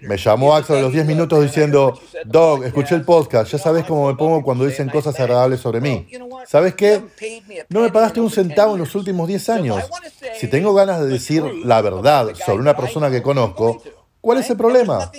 Me 0.01 0.17
llamó 0.17 0.55
Axel 0.55 0.77
a 0.77 0.81
los 0.81 0.93
10 0.93 1.05
minutos 1.05 1.41
diciendo, 1.41 1.99
Dog, 2.25 2.63
escuché 2.63 2.95
el 2.95 3.03
podcast, 3.03 3.51
ya 3.51 3.57
sabes 3.57 3.85
cómo 3.85 4.07
me 4.07 4.15
pongo 4.15 4.43
cuando 4.43 4.65
dicen 4.65 4.89
cosas 4.89 5.19
agradables 5.19 5.59
sobre 5.59 5.81
mí. 5.81 6.07
¿Sabes 6.47 6.75
qué? 6.75 7.01
No 7.69 7.81
me 7.81 7.91
pagaste 7.91 8.19
un 8.19 8.29
centavo 8.29 8.73
en 8.73 8.79
los 8.79 8.95
últimos 8.95 9.27
10 9.27 9.49
años. 9.49 9.83
Si 10.39 10.47
tengo 10.47 10.73
ganas 10.73 11.01
de 11.01 11.07
decir 11.07 11.43
la 11.63 11.81
verdad 11.81 12.33
sobre 12.45 12.59
una 12.59 12.75
persona 12.75 13.09
que 13.09 13.21
conozco, 13.21 13.81
¿Cuál 14.27 14.39
es 14.39 14.49
el 14.49 14.57
problema? 14.57 15.09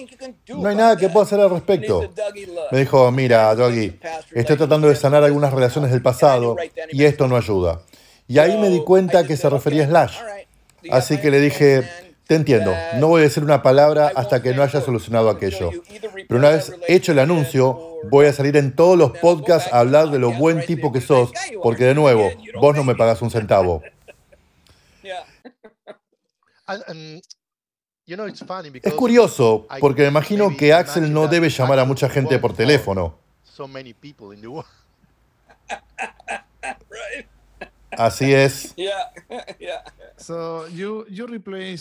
No 0.49 0.69
hay 0.69 0.77
nada 0.77 0.95
que 0.95 1.09
pueda 1.09 1.25
hacer 1.25 1.41
al 1.41 1.49
respecto. 1.49 2.11
Me 2.71 2.81
dijo, 2.81 3.11
mira, 3.11 3.55
Doggy, 3.55 3.99
estoy 4.33 4.57
tratando 4.59 4.87
de 4.87 4.97
sanar 4.97 5.25
algunas 5.25 5.51
relaciones 5.51 5.91
del 5.93 6.03
pasado 6.03 6.57
y 6.91 7.05
esto 7.05 7.27
no 7.27 7.37
ayuda. 7.37 7.81
Y 8.29 8.39
ahí 8.39 8.59
me 8.59 8.69
di 8.69 8.85
cuenta 8.85 9.27
que 9.27 9.37
se 9.37 9.49
refería 9.49 9.85
a 9.85 9.87
Slash. 9.89 10.19
Así 10.91 11.19
que 11.19 11.31
le 11.31 11.41
dije, 11.41 11.83
te 12.27 12.35
entiendo, 12.35 12.75
no 12.97 13.09
voy 13.09 13.23
a 13.23 13.25
decir 13.25 13.43
una 13.43 13.63
palabra 13.63 14.13
hasta 14.15 14.43
que 14.43 14.53
no 14.53 14.63
haya 14.63 14.83
solucionado 14.83 15.31
aquello. 15.31 15.71
Pero 16.29 16.39
una 16.39 16.51
vez 16.51 16.75
hecho 16.87 17.13
el 17.13 17.21
anuncio, 17.21 17.97
voy 18.11 18.27
a 18.27 18.33
salir 18.35 18.57
en 18.59 18.77
todos 18.77 18.99
los 18.99 19.13
podcasts 19.13 19.73
a 19.73 19.81
hablar 19.81 20.11
de 20.11 20.19
lo 20.19 20.33
buen 20.33 20.65
tipo 20.67 20.93
que 20.93 21.01
sos, 21.01 21.33
porque 21.63 21.85
de 21.85 21.95
nuevo, 21.95 22.31
vos 22.61 22.77
no 22.77 22.85
me 22.85 22.95
pagás 22.95 23.23
un 23.23 23.31
centavo. 23.31 23.83
Es 28.83 28.95
curioso, 28.95 29.67
porque 29.81 30.03
me 30.03 30.09
imagino 30.09 30.57
que 30.57 30.73
Axel 30.73 31.13
no 31.13 31.29
debe 31.29 31.51
llamar 31.51 31.79
a 31.79 31.85
mucha 31.85 32.09
gente 32.09 32.39
por 32.39 32.55
teléfono. 32.55 33.19
Así 37.99 38.33
es. 38.33 38.75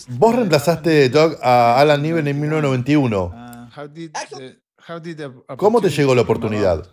Vos 0.09 0.35
reemplazaste 0.35 1.09
Doug 1.09 1.37
a 1.41 1.79
Alan 1.79 2.01
Niven 2.01 2.27
en 2.27 2.39
1991. 2.39 3.25
Uh, 3.25 3.67
¿Cómo 5.57 5.79
te 5.79 5.89
llegó 5.89 6.15
la 6.15 6.23
oportunidad? 6.23 6.87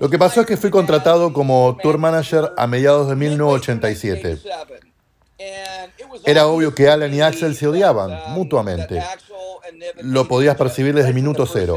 Lo 0.00 0.10
que 0.10 0.18
pasó 0.18 0.40
es 0.40 0.46
que 0.46 0.56
fui 0.56 0.70
contratado 0.70 1.32
como 1.32 1.76
tour 1.82 1.98
manager 1.98 2.52
a 2.56 2.66
mediados 2.66 3.08
de 3.08 3.16
1987. 3.16 4.40
Era 6.24 6.46
obvio 6.46 6.74
que 6.74 6.88
Alan 6.88 7.12
y 7.14 7.20
Axel 7.20 7.54
se 7.54 7.68
odiaban 7.68 8.10
um, 8.10 8.32
mutuamente. 8.32 9.02
Lo 10.00 10.26
podías 10.26 10.56
percibir 10.56 10.94
desde 10.94 11.12
minuto 11.12 11.46
cero. 11.46 11.76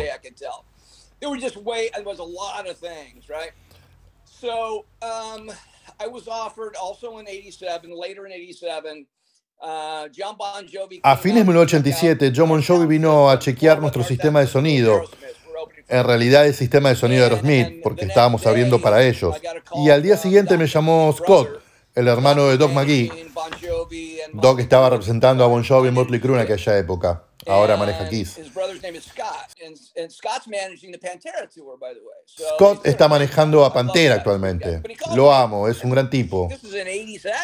A 11.04 11.18
fines 11.18 11.38
de 11.38 11.44
1987, 11.44 12.34
John 12.36 12.50
Bon 12.50 12.64
Jovi 12.64 12.88
vino 12.88 13.30
a 13.30 13.38
chequear 13.38 13.80
nuestro 13.80 14.04
sistema 14.04 14.40
de 14.40 14.48
sonido. 14.48 15.04
En 15.88 16.04
realidad 16.04 16.48
el 16.48 16.56
sistema 16.56 16.90
de 16.90 16.96
sonido 16.96 17.22
de 17.22 17.30
Aerosmith, 17.30 17.84
porque 17.84 18.06
estábamos 18.06 18.46
abriendo 18.48 18.82
para 18.82 19.04
ellos. 19.04 19.36
Y 19.76 19.90
al 19.90 20.02
día 20.02 20.18
siguiente 20.18 20.58
me 20.58 20.66
llamó 20.66 21.14
Scott, 21.16 21.62
el 21.96 22.08
hermano 22.08 22.48
de 22.48 22.58
Doc 22.58 22.72
McGee. 22.72 23.12
Doc 24.34 24.60
estaba 24.60 24.90
representando 24.90 25.44
a 25.44 25.48
Bon 25.48 25.64
Jovi 25.64 25.90
en 25.90 25.94
Motley 25.94 26.20
Crue 26.20 26.36
en 26.36 26.44
aquella 26.44 26.78
época. 26.78 27.24
Ahora 27.48 27.76
maneja 27.76 28.08
Kiss. 28.08 28.40
Scott 32.56 32.86
está 32.86 33.08
manejando 33.08 33.66
a 33.66 33.74
Pantera 33.74 34.16
actualmente. 34.16 34.82
Lo 35.16 35.34
amo, 35.34 35.68
es 35.68 35.84
un 35.84 35.90
gran 35.90 36.10
tipo. 36.10 36.50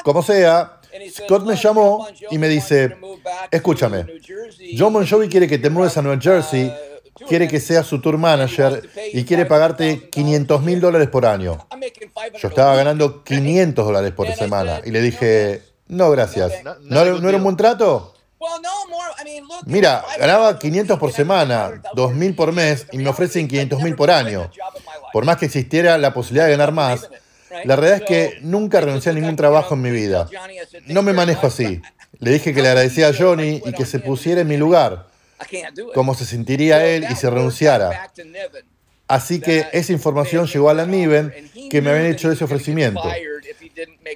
Como 0.03 0.21
sea, 0.21 0.79
Scott 1.09 1.45
me 1.45 1.55
llamó 1.55 2.07
y 2.29 2.37
me 2.37 2.47
dice, 2.47 2.95
escúchame, 3.49 4.05
John 4.77 4.93
Bon 4.93 5.07
Jovi 5.07 5.29
quiere 5.29 5.47
que 5.47 5.57
te 5.57 5.69
mueves 5.69 5.97
a 5.97 6.01
Nueva 6.01 6.21
Jersey 6.21 6.71
quiere 7.27 7.47
que 7.47 7.59
seas 7.59 7.85
su 7.85 8.01
tour 8.01 8.17
manager 8.17 8.89
y 9.13 9.23
quiere 9.23 9.45
pagarte 9.45 10.09
500 10.09 10.61
mil 10.63 10.79
dólares 10.81 11.09
por 11.09 11.25
año. 11.25 11.67
Yo 12.41 12.49
estaba 12.49 12.75
ganando 12.75 13.23
500 13.23 13.85
dólares 13.85 14.11
por 14.11 14.31
semana 14.33 14.81
y 14.85 14.91
le 14.91 15.01
dije, 15.01 15.61
no, 15.87 16.11
gracias. 16.11 16.51
¿No, 16.81 17.05
¿no 17.05 17.29
era 17.29 17.37
un 17.37 17.43
buen 17.43 17.57
trato? 17.57 18.13
Mira, 19.65 20.03
ganaba 20.19 20.59
500 20.59 20.99
por 20.99 21.11
semana, 21.11 21.81
2.000 21.95 22.35
por 22.35 22.53
mes 22.53 22.85
y 22.91 22.97
me 22.97 23.09
ofrecen 23.09 23.47
500 23.47 23.81
mil 23.81 23.95
por 23.95 24.11
año. 24.11 24.49
Por 25.11 25.25
más 25.25 25.37
que 25.37 25.45
existiera 25.45 25.97
la 25.97 26.13
posibilidad 26.13 26.45
de 26.45 26.51
ganar 26.51 26.71
más, 26.71 27.09
la 27.63 27.75
realidad 27.75 28.01
es 28.01 28.07
que 28.07 28.37
nunca 28.41 28.81
renuncié 28.81 29.11
a 29.11 29.15
ningún 29.15 29.35
trabajo 29.35 29.73
en 29.73 29.81
mi 29.81 29.91
vida. 29.91 30.27
No 30.85 31.01
me 31.01 31.13
manejo 31.13 31.47
así. 31.47 31.81
Le 32.19 32.31
dije 32.31 32.51
que 32.51 32.63
le 32.63 32.69
agradecía 32.69 33.09
a 33.09 33.13
Johnny 33.13 33.61
y 33.63 33.73
que 33.73 33.85
se 33.85 33.99
pusiera 33.99 34.41
en 34.41 34.47
mi 34.47 34.57
lugar 34.57 35.05
cómo 35.93 36.13
se 36.15 36.25
sentiría 36.25 36.85
él 36.85 37.05
y 37.09 37.15
se 37.15 37.29
renunciara. 37.29 38.11
Así 39.07 39.39
que 39.39 39.67
esa 39.71 39.93
información 39.93 40.47
llegó 40.47 40.69
a 40.69 40.73
la 40.73 40.85
Niven 40.85 41.33
que 41.69 41.81
me 41.81 41.91
habían 41.91 42.07
hecho 42.07 42.31
ese 42.31 42.43
ofrecimiento. 42.43 43.03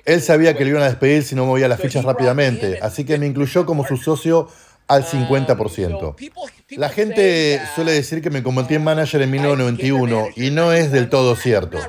Él 0.05 0.21
sabía 0.21 0.55
que 0.55 0.63
le 0.63 0.71
iban 0.71 0.83
a 0.83 0.87
despedir 0.87 1.23
si 1.23 1.35
no 1.35 1.45
movía 1.45 1.67
las 1.67 1.79
fichas 1.79 2.03
rápidamente, 2.03 2.79
así 2.81 3.05
que 3.05 3.17
me 3.17 3.27
incluyó 3.27 3.65
como 3.65 3.85
su 3.87 3.97
socio 3.97 4.49
al 4.87 5.05
50%. 5.05 6.03
Um, 6.03 6.77
la 6.77 6.89
gente 6.89 7.61
suele 7.75 7.93
decir 7.93 8.21
que 8.21 8.29
me 8.29 8.43
convertí 8.43 8.75
en 8.75 8.83
manager 8.83 9.21
en 9.21 9.31
1991 9.31 10.29
y 10.35 10.51
no 10.51 10.73
es 10.73 10.91
del 10.91 11.09
todo 11.09 11.35
cierto. 11.35 11.79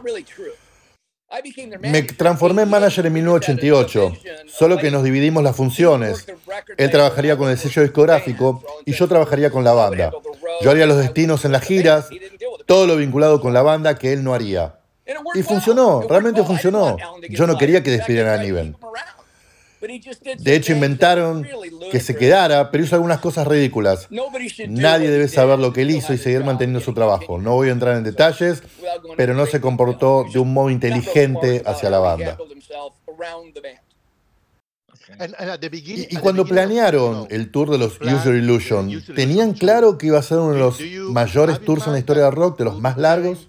Me 1.81 2.03
transformé 2.03 2.63
en 2.63 2.69
manager 2.69 3.07
en 3.07 3.15
1988, 3.15 4.13
solo 4.47 4.77
que 4.77 4.91
nos 4.91 5.03
dividimos 5.03 5.43
las 5.43 5.57
funciones. 5.57 6.27
Él 6.77 6.91
trabajaría 6.91 7.37
con 7.37 7.51
el 7.51 7.59
sello 7.59 7.83
discográfico 7.83 8.63
y 8.85 8.93
yo 8.93 9.09
trabajaría 9.09 9.51
con 9.51 9.65
la 9.65 9.73
banda. 9.73 10.13
Yo 10.61 10.71
haría 10.71 10.87
los 10.87 10.99
destinos 10.99 11.45
en 11.45 11.53
las 11.53 11.63
giras, 11.63 12.09
todo 12.67 12.87
lo 12.87 12.97
vinculado 12.97 13.41
con 13.41 13.53
la 13.53 13.63
banda 13.63 13.99
que 13.99 14.13
él 14.13 14.23
no 14.23 14.35
haría. 14.35 14.79
Y 15.35 15.43
funcionó, 15.43 16.03
realmente 16.09 16.43
funcionó. 16.45 16.97
Yo 17.29 17.47
no 17.47 17.59
quería 17.59 17.83
que 17.83 17.91
despidieran 17.91 18.39
a 18.39 18.43
Niven. 18.43 18.77
De 20.39 20.55
hecho, 20.55 20.73
inventaron 20.73 21.47
que 21.91 21.99
se 21.99 22.15
quedara, 22.15 22.71
pero 22.71 22.85
hizo 22.85 22.95
algunas 22.95 23.19
cosas 23.19 23.49
ridículas. 23.49 24.09
Nadie 24.69 25.11
debe 25.11 25.27
saber 25.27 25.59
lo 25.59 25.73
que 25.73 25.83
él 25.83 25.91
hizo 25.91 26.13
y 26.13 26.19
seguir 26.19 26.45
manteniendo 26.45 26.81
su 26.81 26.95
trabajo. 26.95 27.39
No 27.39 27.55
voy 27.55 27.69
a 27.69 27.73
entrar 27.73 27.97
en 27.97 28.05
detalles, 28.05 28.63
pero 29.17 29.35
no 29.35 29.45
se 29.47 29.61
comportó 29.61 30.25
de 30.33 30.39
un 30.39 30.55
modo 30.55 30.71
inteligente 30.71 31.63
hacia 31.67 31.91
la 31.91 31.99
banda. 31.99 32.39
Y, 36.11 36.17
cuando 36.17 36.45
planearon 36.45 37.27
el 37.31 37.51
tour 37.51 37.71
de 37.71 37.79
los 37.79 38.01
User 38.01 38.35
Illusion, 38.35 39.03
¿tenían 39.15 39.53
claro 39.53 39.99
que 39.99 40.07
iba 40.09 40.19
a 40.19 40.23
ser 40.23 40.39
uno 40.39 40.53
de 40.53 40.59
los 40.59 40.81
mayores 41.11 41.61
tours 41.61 41.87
en 41.87 41.93
la 41.93 41.99
historia 41.99 42.25
del 42.25 42.33
rock, 42.33 42.59
de 42.59 42.65
los 42.65 42.81
más 42.81 42.97
largos? 42.97 43.49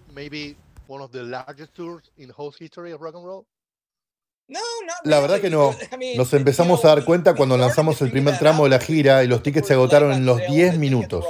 La 5.04 5.20
verdad 5.20 5.40
que 5.40 5.50
no. 5.50 5.76
Nos 6.16 6.34
empezamos 6.34 6.84
a 6.86 6.90
dar 6.90 7.06
cuenta 7.06 7.34
cuando 7.34 7.58
lanzamos 7.58 8.02
el 8.02 8.12
primer 8.12 8.38
tramo 8.38 8.66
de 8.66 8.70
la 8.70 8.80
gira 8.80 9.24
y 9.24 9.28
los 9.28 9.42
tickets 9.42 9.68
se 9.68 9.74
agotaron 9.74 10.12
en 10.14 10.26
los 10.26 10.40
10 10.48 10.78
minutos. 10.78 11.26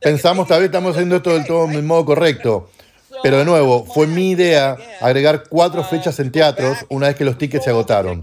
Pensamos, 0.00 0.46
tal 0.46 0.60
vez 0.60 0.66
estamos 0.66 0.92
haciendo 0.92 1.16
esto 1.16 1.32
del 1.32 1.46
todo 1.46 1.70
en 1.70 1.86
modo 1.86 2.04
correcto. 2.04 2.70
Pero 3.24 3.38
de 3.38 3.46
nuevo, 3.46 3.86
fue 3.86 4.06
mi 4.06 4.32
idea 4.32 4.76
agregar 5.00 5.44
cuatro 5.48 5.82
fechas 5.82 6.20
en 6.20 6.30
teatros 6.30 6.84
una 6.90 7.06
vez 7.06 7.16
que 7.16 7.24
los 7.24 7.38
tickets 7.38 7.64
se 7.64 7.70
agotaron. 7.70 8.22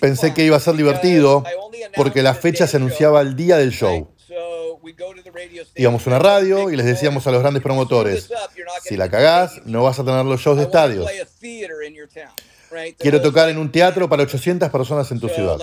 Pensé 0.00 0.32
que 0.32 0.44
iba 0.44 0.56
a 0.56 0.60
ser 0.60 0.76
divertido 0.76 1.44
porque 1.94 2.22
la 2.22 2.32
fecha 2.32 2.66
se 2.66 2.78
anunciaba 2.78 3.20
el 3.20 3.36
día 3.36 3.58
del 3.58 3.70
show. 3.70 4.14
Íbamos 5.74 6.06
a 6.06 6.10
una 6.10 6.18
radio 6.18 6.70
y 6.70 6.76
les 6.76 6.86
decíamos 6.86 7.26
a 7.26 7.30
los 7.30 7.42
grandes 7.42 7.62
promotores, 7.62 8.30
si 8.82 8.96
la 8.96 9.10
cagás, 9.10 9.60
no 9.66 9.82
vas 9.82 9.98
a 9.98 10.04
tener 10.04 10.24
los 10.24 10.40
shows 10.40 10.56
de 10.56 10.62
estadios. 10.62 11.06
Quiero 12.98 13.20
tocar 13.20 13.48
en 13.48 13.58
un 13.58 13.70
teatro 13.70 14.08
para 14.08 14.22
800 14.22 14.70
personas 14.70 15.10
en 15.10 15.20
tu 15.20 15.28
ciudad. 15.28 15.56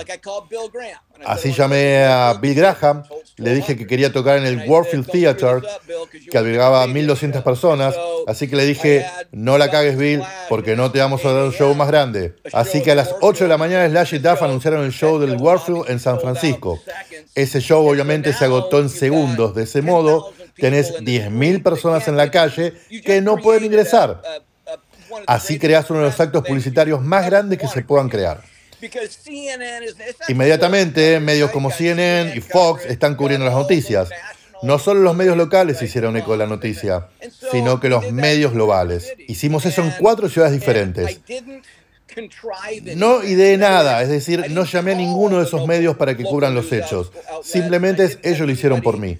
Así 1.24 1.48
"I 1.48 1.50
wanna 1.52 1.56
llamé 1.58 2.04
a 2.04 2.34
Bill 2.34 2.54
Graham." 2.54 3.02
Le 3.36 3.54
dije 3.54 3.76
que 3.76 3.84
1200. 3.84 3.88
quería 3.88 4.12
tocar 4.12 4.38
en 4.38 4.46
el 4.46 4.68
Warfield 4.68 5.06
"Don't 5.06 5.08
screw 5.08 5.34
this 5.34 5.38
Theater, 5.38 5.62
que 6.30 6.38
albergaba 6.38 6.78
a 6.78 6.80
radio 6.86 6.94
1200 6.94 7.40
show." 7.40 7.44
personas, 7.44 7.94
So, 7.94 8.24
así 8.28 8.48
que 8.48 8.56
le 8.56 8.64
dije, 8.64 9.06
no 9.32 9.58
la 9.58 9.70
cagues 9.70 9.96
Bill, 9.96 10.22
porque 10.48 10.76
no 10.76 10.90
te 10.90 10.98
vamos 10.98 11.24
a 11.24 11.32
dar 11.32 11.42
un 11.44 11.48
8 11.50 11.58
show 11.58 11.74
más 11.74 11.88
grande. 11.88 12.34
Así 12.52 12.82
que 12.82 12.92
a 12.92 12.94
las 12.94 13.14
8 13.20 13.44
de 13.44 13.48
la 13.48 13.58
mañana 13.58 13.88
Slash 13.88 14.14
y 14.14 14.18
Duff 14.18 14.42
anunciaron 14.42 14.84
el 14.84 14.92
show 14.92 15.18
del 15.18 15.36
Warfield 15.36 15.88
en 15.88 16.00
San 16.00 16.20
Francisco. 16.20 16.80
Ese 17.34 17.60
show 17.60 17.86
obviamente 17.86 18.32
se 18.32 18.44
agotó 18.44 18.80
en 18.80 18.88
segundos. 18.88 19.54
De 19.54 19.64
ese 19.64 19.82
modo, 19.82 20.32
10,000 20.32 20.54
people 20.54 20.70
tenés 20.70 20.88
in 20.98 21.04
the 21.04 21.12
10.000 21.12 21.32
street 21.32 21.62
that 21.62 21.70
personas 21.72 22.08
en 22.08 22.16
la 22.16 22.30
calle 22.30 22.74
que 23.04 23.20
no 23.20 23.36
pueden 23.36 23.64
ingresar. 23.64 24.22
Así 25.26 25.58
creas 25.58 25.90
uno 25.90 26.00
de 26.00 26.06
los 26.06 26.20
actos 26.20 26.44
publicitarios 26.44 27.02
más 27.02 27.26
grandes 27.26 27.58
que 27.58 27.68
se 27.68 27.82
puedan 27.82 28.08
crear. 28.08 28.42
Inmediatamente, 30.28 31.20
medios 31.20 31.50
como 31.50 31.70
CNN 31.70 32.36
y 32.36 32.40
Fox 32.40 32.84
están 32.86 33.14
cubriendo 33.16 33.46
las 33.46 33.54
noticias. 33.54 34.10
No 34.62 34.78
solo 34.78 35.00
los 35.00 35.14
medios 35.14 35.36
locales 35.36 35.80
hicieron 35.82 36.16
eco 36.16 36.36
de 36.36 36.44
And 36.44 37.00
so 37.30 37.50
sino 37.50 37.78
que 37.78 37.88
los 37.88 38.10
medios 38.10 38.52
globales. 38.52 39.12
Hicimos 39.28 39.66
eso 39.66 39.82
en 39.82 39.92
cuatro 39.98 40.28
ciudades 40.28 40.54
diferentes. 40.54 41.20
No 42.96 43.22
ideé 43.22 43.58
nada, 43.58 44.00
es 44.02 44.08
decir, 44.08 44.50
no 44.50 44.64
llamé 44.64 44.92
a 44.92 44.94
ninguno 44.94 45.38
de 45.38 45.44
esos 45.44 45.66
medios 45.66 45.96
para 45.96 46.16
que 46.16 46.24
cubran 46.24 46.54
los 46.54 46.72
hechos. 46.72 47.12
Simplemente 47.42 48.18
ellos 48.22 48.46
lo 48.46 48.50
hicieron 48.50 48.80
por 48.80 48.98
mí. 48.98 49.18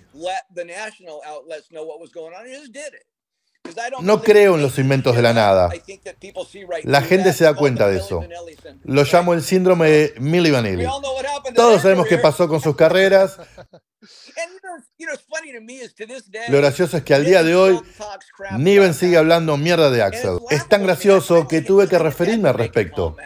No 4.01 4.23
creo 4.23 4.57
en 4.57 4.63
los 4.63 4.79
inventos 4.79 5.17
de 5.17 5.23
la 5.23 5.33
nada. 5.33 5.71
La 6.85 7.03
gente 7.03 7.33
se 7.33 7.45
da 7.45 7.55
cuenta 7.55 7.89
de 7.89 7.99
eso. 7.99 8.25
Lo 8.85 9.05
llamo 9.05 9.35
el 9.35 9.43
síndrome 9.43 9.91
de 9.91 10.15
Milli 10.19 10.51
Vanilli. 10.51 10.87
Todos 11.55 11.83
sabemos 11.83 12.07
qué 12.07 12.19
pasó 12.19 12.49
con 12.49 12.61
sus 12.61 12.77
carreras. 12.77 13.39
Lo 16.49 16.59
gracioso 16.59 16.97
es 16.97 17.03
que 17.03 17.15
al 17.15 17.25
día 17.25 17.43
de 17.43 17.57
hoy, 17.57 17.81
Niven 18.59 18.95
sigue 18.95 19.17
hablando 19.17 19.57
mierda 19.57 19.91
de 19.91 20.03
Axel. 20.03 20.39
Es 20.51 20.69
tan 20.69 20.83
gracioso 20.83 21.49
que 21.49 21.63
tuve 21.63 21.89
que 21.89 21.99
referirme 21.99 22.49
al 22.49 22.55
respecto. 22.55 23.17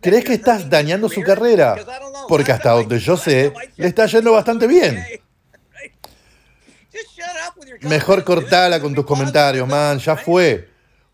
¿Crees 0.00 0.24
que 0.24 0.34
estás 0.34 0.68
dañando 0.68 1.08
su 1.08 1.22
carrera? 1.22 1.76
Porque 2.28 2.52
hasta 2.52 2.72
donde 2.72 2.98
yo 2.98 3.16
sé, 3.16 3.52
le 3.76 3.88
está 3.88 4.06
yendo 4.06 4.32
bastante 4.32 4.66
bien. 4.66 5.02
Mejor 7.82 8.24
cortala 8.24 8.80
con 8.80 8.94
tus 8.94 9.04
comentarios, 9.04 9.66
man, 9.68 9.98
ya 9.98 10.16
fue. 10.16 10.68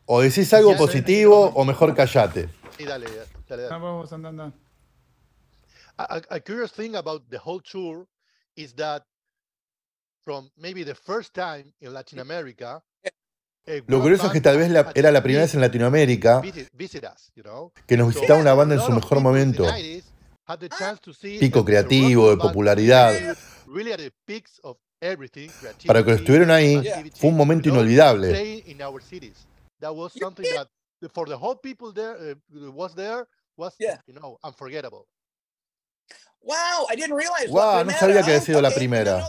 O 0.07 0.21
decís 0.23 0.53
algo 0.55 0.77
positivo 0.77 1.53
o 1.55 1.65
mejor 1.65 1.95
callate. 1.95 2.49
Sí, 2.77 2.85
dale, 2.85 3.07
dale, 3.07 3.63
dale. 3.63 3.63
No, 3.71 3.81
vamos 3.81 4.13
andando. 4.13 4.53
A, 5.97 6.05
a- 6.17 6.23
a 6.37 6.41
curious 6.41 6.73
thing 6.73 6.95
about 6.95 7.29
the 7.29 7.39
whole 7.45 7.61
tour 7.61 8.07
is 8.55 8.75
that 8.77 9.03
from 10.25 10.49
maybe 10.57 10.85
the 10.85 10.95
first 10.95 11.35
time 11.35 11.73
in 11.81 11.93
Latin 11.93 12.21
America, 12.21 12.83
a 13.67 13.83
Lo 13.87 14.01
curioso 14.01 14.27
es 14.29 14.33
que 14.33 14.41
tal 14.41 14.57
vez 14.57 14.71
la- 14.71 14.93
era 14.95 15.11
la 15.11 15.23
primera 15.23 15.43
vez 15.45 15.55
en 15.55 15.61
Latinoamérica 15.61 16.41
que 17.87 17.97
nos 17.97 18.15
visitaba 18.15 18.41
una 18.41 18.55
banda 18.55 18.77
en 18.77 18.81
su 18.81 18.93
mejor 18.93 19.21
momento. 19.21 19.65
90s 19.65 20.05
had 20.47 20.59
the 20.61 20.69
chance 20.71 21.01
to 21.03 21.13
see 21.13 21.39
Pico 21.39 21.63
creativo, 21.65 22.31
de 22.31 22.37
popularidad. 22.39 23.13
Para 25.01 25.17
que 25.17 25.17
creativity, 25.17 26.13
estuvieran 26.13 26.51
ahí, 26.51 27.11
fue 27.15 27.31
un 27.31 27.37
momento 27.37 27.69
inolvidable. 27.69 28.65
Wow, 36.41 36.87
I 36.91 36.97
didn't 36.97 37.17
realize. 37.17 37.49
Wow, 37.49 37.79
la 37.79 37.85
no 37.85 37.91
sabía 37.93 38.23
que 38.23 38.31
había 38.31 38.41
sido 38.41 38.61
la 38.61 38.71
primera. 38.71 39.29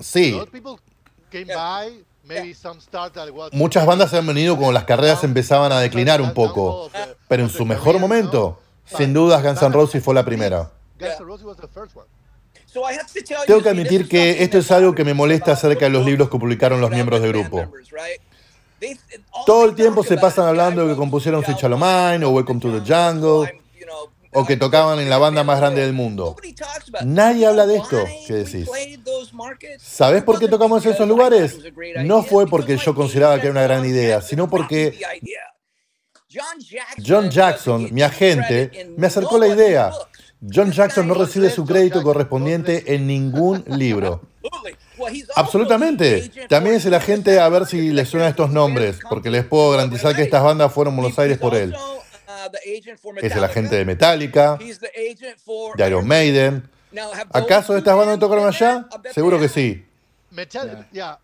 Sí. 0.00 0.32
a 0.32 0.36
lot 0.36 0.48
of 0.48 0.52
people 0.52 0.78
came 1.30 1.46
Yeah. 1.46 1.56
by. 1.56 2.04
Maybe 2.24 2.54
some 2.54 2.80
start 2.80 3.14
that 3.14 3.28
was 3.30 3.52
Muchas 3.52 3.84
bandas 3.84 4.14
han 4.14 4.26
venido 4.26 4.54
cuando 4.56 4.72
las 4.72 4.84
carreras 4.84 5.24
empezaban 5.24 5.72
a 5.72 5.80
declinar 5.80 6.20
un 6.20 6.32
poco. 6.34 6.90
Pero 7.28 7.42
en 7.42 7.50
su 7.50 7.64
mejor 7.64 7.98
momento, 7.98 8.60
sin 8.84 9.12
dudas 9.12 9.42
Guns 9.42 9.60
N' 9.62 9.72
Roses 9.72 10.02
fue 10.04 10.14
la 10.14 10.24
primera. 10.24 10.70
Tengo 13.46 13.58
you, 13.58 13.62
que 13.62 13.68
admitir 13.68 14.08
que 14.08 14.42
esto 14.42 14.58
es 14.58 14.66
that 14.68 14.78
algo 14.78 14.94
que 14.94 15.04
me 15.04 15.14
molesta 15.14 15.52
about 15.52 15.58
acerca 15.58 15.84
de 15.86 15.90
los 15.90 16.04
the 16.04 16.10
libros 16.10 16.30
que 16.30 16.38
publicaron 16.38 16.80
los 16.80 16.90
miembros 16.90 17.20
the 17.20 17.26
del 17.28 17.32
grupo. 17.32 17.70
Todo 19.46 19.64
they 19.64 19.70
el 19.70 19.74
tiempo 19.74 20.02
se 20.02 20.16
pasan 20.16 20.46
hablando 20.46 20.82
de 20.86 20.92
que 20.92 20.96
compusieron 20.96 21.44
Switch 21.44 21.62
Mine 21.64 22.24
o 22.24 22.30
Welcome 22.30 22.60
to 22.60 22.80
the 22.80 22.80
Jungle 22.80 23.60
o 24.34 24.46
que 24.46 24.56
tocaban 24.56 24.98
en 24.98 25.10
la 25.10 25.16
the 25.16 25.20
banda 25.20 25.44
más 25.44 25.58
grande 25.58 25.82
world. 25.82 25.86
del 25.88 25.92
mundo. 25.94 26.24
Nobody 26.30 26.54
talks 26.54 26.88
about- 26.88 27.02
Nadie 27.02 27.46
habla 27.46 27.66
de 27.66 27.76
esto, 27.76 28.02
why 28.02 28.24
¿qué 28.26 28.32
we 28.32 28.38
decís? 28.44 28.66
It 30.16 30.24
por 30.24 30.38
qué 30.38 30.48
tocamos 30.48 30.82
en 30.86 30.92
esos 30.92 31.04
I 31.04 31.08
thought 31.08 31.08
lugares? 31.18 31.52
it 31.52 31.58
was 31.58 31.66
a 31.66 31.70
great 31.70 31.96
No 31.98 32.20
idea, 32.20 32.30
fue 32.30 32.44
because 32.46 32.50
porque 32.50 32.76
yo 32.78 32.94
consideraba 32.94 33.34
que 33.38 33.42
era 33.48 33.50
una 33.52 33.62
gran 33.62 33.84
idea, 33.84 34.20
John 34.20 34.28
sino 34.28 34.44
Jackson, 34.44 34.58
porque. 34.58 34.98
John 37.06 37.28
Jackson, 37.30 37.88
mi 37.92 38.00
agente, 38.02 38.94
me 38.96 39.06
acercó 39.06 39.36
la 39.36 39.48
idea. 39.48 39.92
John 40.50 40.72
Jackson 40.72 41.06
no 41.06 41.14
recibe 41.14 41.50
su 41.50 41.64
crédito 41.64 42.02
correspondiente 42.02 42.94
en 42.94 43.06
ningún 43.06 43.64
libro. 43.68 44.20
The 44.64 44.76
Absolutamente. 45.36 46.30
También 46.48 46.76
es 46.76 46.84
el 46.84 46.94
agente 46.94 47.40
a 47.40 47.48
ver 47.48 47.66
si 47.66 47.90
les 47.90 48.08
suenan 48.08 48.28
estos 48.28 48.50
nombres, 48.50 48.98
porque 49.08 49.30
les 49.30 49.44
puedo 49.44 49.70
garantizar 49.70 50.14
que 50.14 50.22
estas 50.22 50.42
bandas 50.42 50.72
fueron 50.72 50.94
a 50.94 51.00
Buenos 51.00 51.18
Aires 51.18 51.38
por 51.38 51.54
él. 51.54 51.74
Es 53.20 53.34
el 53.34 53.44
agente 53.44 53.76
de 53.76 53.84
Metallica, 53.84 54.58
de 54.58 55.86
Iron 55.86 56.06
Maiden. 56.06 56.68
¿Acaso 57.32 57.76
estas 57.76 57.96
bandas 57.96 58.16
no 58.16 58.18
tocaron 58.18 58.46
allá? 58.46 58.86
Seguro 59.12 59.38
que 59.38 59.48
sí. 59.48 59.84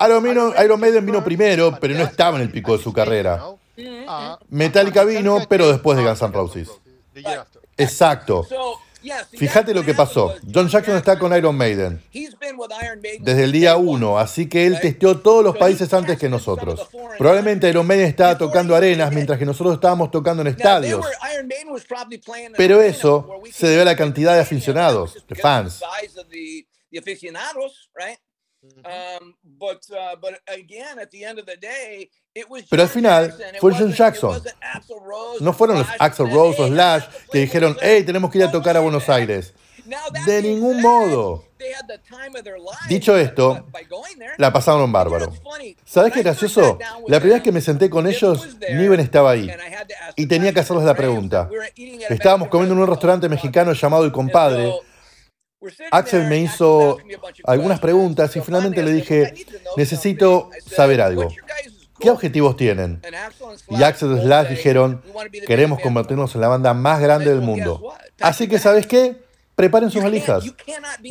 Iron 0.07 0.23
Maiden, 0.23 0.53
Iron 0.65 0.81
Maiden 0.81 1.07
vino 1.07 1.25
primero, 1.25 1.79
pero 1.81 1.95
no 1.95 2.05
estaba 2.05 2.37
en 2.37 2.43
el 2.43 2.51
pico 2.51 2.77
de 2.77 2.83
su 2.83 2.93
carrera. 2.93 3.37
know? 3.39 3.59
Uh, 3.79 4.37
Metallica 4.49 5.05
vino, 5.05 5.39
pero 5.49 5.69
después 5.69 5.97
de 5.97 6.05
Guns 6.05 6.21
N' 6.23 6.33
Roses. 6.33 6.69
Exacto. 7.77 8.47
Fíjate 9.33 9.73
lo 9.75 9.85
que 9.85 9.95
pasó. 9.95 10.35
John 10.53 10.69
Jackson 10.69 10.97
está 10.97 11.19
con 11.19 11.37
Iron 11.37 11.57
Maiden 11.57 12.03
desde 13.21 13.45
el 13.45 13.53
día 13.53 13.77
1, 13.77 14.19
así 14.19 14.49
que 14.49 14.67
él 14.67 14.79
testeó 14.81 15.19
todos 15.21 15.45
los 15.45 15.57
países 15.57 15.93
antes 15.95 16.19
que 16.19 16.29
nosotros. 16.29 16.89
Probablemente 17.17 17.69
Iron 17.69 17.87
Maiden 17.87 18.07
estaba 18.07 18.37
tocando 18.37 18.75
arenas 18.75 19.13
mientras 19.13 19.39
que 19.39 19.45
nosotros 19.45 19.75
estábamos 19.75 20.11
tocando 20.11 20.43
en 20.43 20.49
estadios. 20.49 21.05
Pero 22.57 22.83
eso 22.83 23.41
se 23.53 23.69
debe 23.69 23.83
a 23.83 23.85
la 23.87 23.97
cantidad 23.97 24.35
de 24.35 24.41
aficionados, 24.41 25.25
de 25.29 25.35
fans. 25.37 25.81
Pero 32.71 32.83
al 32.83 32.89
final 32.89 33.35
fue 33.61 33.75
John 33.75 33.93
Jackson. 33.93 34.43
No 35.41 35.53
fueron 35.53 35.79
los 35.79 35.89
Axel 35.99 36.31
Rose 36.31 36.61
o 36.63 36.67
Slash 36.67 37.05
que 37.31 37.41
dijeron, 37.41 37.77
hey, 37.81 38.03
tenemos 38.05 38.31
que 38.31 38.39
ir 38.39 38.45
a 38.45 38.51
tocar 38.51 38.77
a 38.77 38.81
Buenos 38.81 39.09
Aires. 39.09 39.55
De 40.27 40.43
ningún 40.43 40.83
modo. 40.83 41.45
Dicho 42.89 43.17
esto, 43.17 43.67
la 44.37 44.53
pasaron 44.53 44.93
bárbaro. 44.93 45.33
¿Sabes 45.85 46.13
qué 46.13 46.23
gracioso? 46.23 46.79
La 47.07 47.19
primera 47.19 47.37
vez 47.37 47.43
que 47.43 47.53
me 47.53 47.61
senté 47.61 47.89
con 47.89 48.07
ellos, 48.07 48.57
Niven 48.71 49.01
estaba 49.01 49.31
ahí. 49.31 49.51
Y 50.17 50.27
tenía 50.27 50.53
que 50.53 50.61
hacerles 50.61 50.85
la 50.85 50.95
pregunta. 50.95 51.49
Estábamos 52.09 52.49
comiendo 52.49 52.75
en 52.75 52.81
un 52.83 52.87
restaurante 52.87 53.29
mexicano 53.29 53.73
llamado 53.73 54.05
El 54.05 54.13
Compadre. 54.13 54.73
Axel 55.91 56.27
me 56.27 56.39
hizo 56.39 56.99
algunas 57.45 57.81
preguntas 57.81 58.35
y 58.37 58.41
finalmente 58.41 58.81
le 58.83 58.93
dije, 58.93 59.35
necesito 59.77 60.51
saber 60.65 61.01
algo. 61.01 61.29
¿Qué 62.01 62.11
objetivos 62.11 62.57
tienen? 62.57 63.03
Y 63.69 63.83
Axel 63.83 64.21
Slash 64.21 64.49
dijeron, 64.49 65.03
queremos 65.47 65.81
convertirnos 65.81 66.35
en 66.35 66.41
la 66.41 66.49
banda 66.49 66.75
más 66.75 67.01
grande 67.01 67.31
del 67.31 67.41
mundo. 67.41 67.95
Así 68.21 68.49
que, 68.49 68.59
¿sabes 68.59 68.87
qué? 68.87 69.23
Preparen 69.55 69.91
sus 69.91 70.03
valijas. 70.03 70.45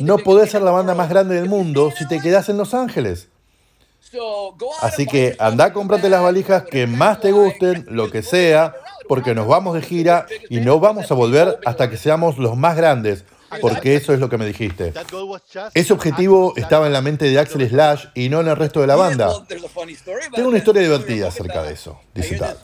No 0.00 0.18
podés 0.18 0.50
ser 0.50 0.62
la 0.62 0.70
banda 0.70 0.94
más 0.94 1.10
grande 1.10 1.34
del 1.34 1.48
mundo 1.48 1.90
si 1.96 2.08
te 2.08 2.20
quedás 2.20 2.48
en 2.48 2.56
Los 2.56 2.72
Ángeles. 2.72 3.28
Así 4.80 5.06
que 5.06 5.36
anda, 5.38 5.72
cómprate 5.72 6.08
las 6.08 6.22
valijas 6.22 6.62
que 6.64 6.86
más 6.86 7.20
te 7.20 7.32
gusten, 7.32 7.84
lo 7.88 8.10
que 8.10 8.22
sea, 8.22 8.74
porque 9.06 9.34
nos 9.34 9.46
vamos 9.46 9.74
de 9.74 9.82
gira 9.82 10.26
y 10.48 10.60
no 10.60 10.80
vamos 10.80 11.10
a 11.10 11.14
volver 11.14 11.58
hasta 11.66 11.90
que 11.90 11.96
seamos 11.96 12.38
los 12.38 12.56
más 12.56 12.76
grandes, 12.76 13.24
porque 13.60 13.96
eso 13.96 14.12
es 14.12 14.20
lo 14.20 14.28
que 14.28 14.38
me 14.38 14.46
dijiste. 14.46 14.92
Ese 15.74 15.92
objetivo 15.92 16.52
estaba 16.56 16.86
en 16.86 16.92
la 16.92 17.00
mente 17.00 17.26
de 17.26 17.38
Axel 17.38 17.68
Slash 17.68 18.06
y 18.14 18.28
no 18.28 18.40
en 18.40 18.48
el 18.48 18.56
resto 18.56 18.80
de 18.80 18.86
la 18.86 18.96
banda. 18.96 19.30
Tengo 20.34 20.48
una 20.48 20.58
historia 20.58 20.82
divertida 20.82 21.28
acerca 21.28 21.62
de 21.62 21.72
eso, 21.72 22.00
dice 22.14 22.36
Tad. 22.36 22.56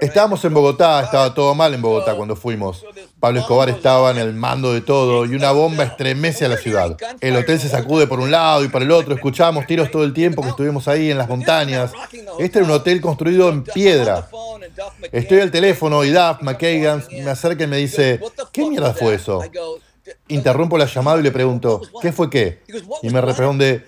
Estábamos 0.00 0.44
en 0.44 0.54
Bogotá, 0.54 1.02
estaba 1.02 1.34
todo 1.34 1.54
mal 1.54 1.74
en 1.74 1.82
Bogotá 1.82 2.14
cuando 2.14 2.36
fuimos. 2.36 2.84
Pablo 3.20 3.40
Escobar 3.40 3.68
estaba 3.68 4.10
en 4.10 4.18
el 4.18 4.34
mando 4.34 4.72
de 4.72 4.80
todo 4.80 5.26
y 5.26 5.34
una 5.34 5.52
bomba 5.52 5.84
estremece 5.84 6.44
a 6.44 6.48
la 6.48 6.56
ciudad. 6.56 6.96
El 7.20 7.36
hotel 7.36 7.60
se 7.60 7.68
sacude 7.68 8.06
por 8.06 8.20
un 8.20 8.30
lado 8.30 8.64
y 8.64 8.68
para 8.68 8.84
el 8.84 8.90
otro. 8.90 9.14
Escuchábamos 9.14 9.66
tiros 9.66 9.90
todo 9.90 10.04
el 10.04 10.12
tiempo 10.12 10.42
que 10.42 10.48
estuvimos 10.48 10.88
ahí 10.88 11.10
en 11.10 11.18
las 11.18 11.28
montañas. 11.28 11.92
Este 12.38 12.58
era 12.58 12.66
un 12.66 12.72
hotel 12.72 13.00
construido 13.00 13.48
en 13.48 13.62
piedra. 13.64 14.28
Estoy 15.12 15.40
al 15.40 15.50
teléfono 15.50 16.04
y 16.04 16.10
Duff 16.10 16.42
McKagan 16.42 17.04
me 17.10 17.30
acerca 17.30 17.64
y 17.64 17.66
me 17.66 17.76
dice, 17.76 18.20
¿qué 18.52 18.66
mierda 18.68 18.94
fue 18.94 19.14
eso? 19.14 19.42
Interrumpo 20.28 20.78
la 20.78 20.86
llamada 20.86 21.18
y 21.18 21.22
le 21.22 21.32
pregunto, 21.32 21.80
¿qué 22.00 22.12
fue 22.12 22.30
qué? 22.30 22.62
Y 23.02 23.10
me 23.10 23.20
responde, 23.20 23.84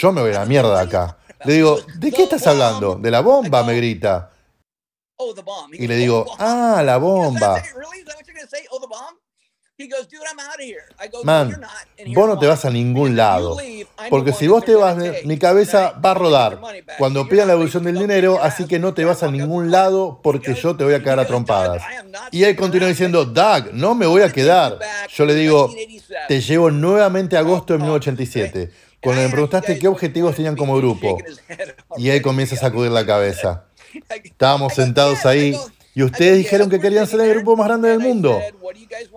yo 0.00 0.12
me 0.12 0.20
voy 0.20 0.30
a 0.30 0.40
la 0.40 0.46
mierda 0.46 0.76
de 0.76 0.82
acá. 0.82 1.18
Le 1.44 1.54
digo, 1.54 1.78
¿de 1.98 2.12
qué 2.12 2.24
estás 2.24 2.46
hablando? 2.46 2.96
De 2.96 3.10
la 3.10 3.20
bomba, 3.20 3.62
me 3.62 3.74
grita. 3.76 4.32
Y 5.72 5.86
le 5.86 5.96
digo, 5.96 6.26
ah, 6.38 6.82
la 6.84 6.98
bomba. 6.98 7.62
Man, 11.22 11.60
vos 12.14 12.28
no 12.28 12.38
te 12.38 12.46
vas 12.46 12.64
a 12.64 12.70
ningún 12.70 13.14
lado. 13.14 13.58
Porque 14.08 14.32
si 14.32 14.48
vos 14.48 14.64
te 14.64 14.74
vas, 14.74 14.96
mi 15.24 15.38
cabeza 15.38 15.92
va 16.02 16.12
a 16.12 16.14
rodar 16.14 16.58
cuando 16.96 17.28
pidan 17.28 17.48
la 17.48 17.52
devolución 17.52 17.84
del 17.84 17.98
dinero, 17.98 18.42
así 18.42 18.66
que 18.66 18.78
no 18.78 18.94
te 18.94 19.04
vas 19.04 19.22
a 19.22 19.30
ningún 19.30 19.70
lado 19.70 20.20
porque 20.22 20.54
yo 20.54 20.76
te 20.76 20.84
voy 20.84 20.94
a 20.94 21.02
quedar 21.02 21.20
a 21.20 21.26
trompadas. 21.26 21.82
Y 22.30 22.44
él 22.44 22.56
continúa 22.56 22.88
diciendo, 22.88 23.26
Doug, 23.26 23.74
no 23.74 23.94
me 23.94 24.06
voy 24.06 24.22
a 24.22 24.32
quedar. 24.32 24.78
Yo 25.14 25.26
le 25.26 25.34
digo, 25.34 25.70
te 26.26 26.40
llevo 26.40 26.70
nuevamente 26.70 27.36
a 27.36 27.40
agosto 27.40 27.74
de 27.74 27.80
1987. 27.80 28.70
Cuando 29.02 29.22
me 29.22 29.28
preguntaste 29.28 29.78
qué 29.78 29.88
objetivos 29.88 30.34
tenían 30.34 30.56
como 30.56 30.76
grupo. 30.76 31.18
Y 31.98 32.10
él 32.10 32.20
comienza 32.20 32.56
a 32.56 32.58
sacudir 32.58 32.90
la 32.90 33.06
cabeza. 33.06 33.64
Estábamos 34.24 34.74
sentados 34.74 35.24
ahí 35.24 35.56
y 35.96 36.02
ustedes 36.02 36.36
dijeron 36.36 36.68
que 36.68 36.78
querían 36.78 37.06
ser 37.06 37.22
el 37.22 37.30
grupo 37.30 37.56
más 37.56 37.68
grande 37.68 37.88
del 37.88 38.00
mundo. 38.00 38.38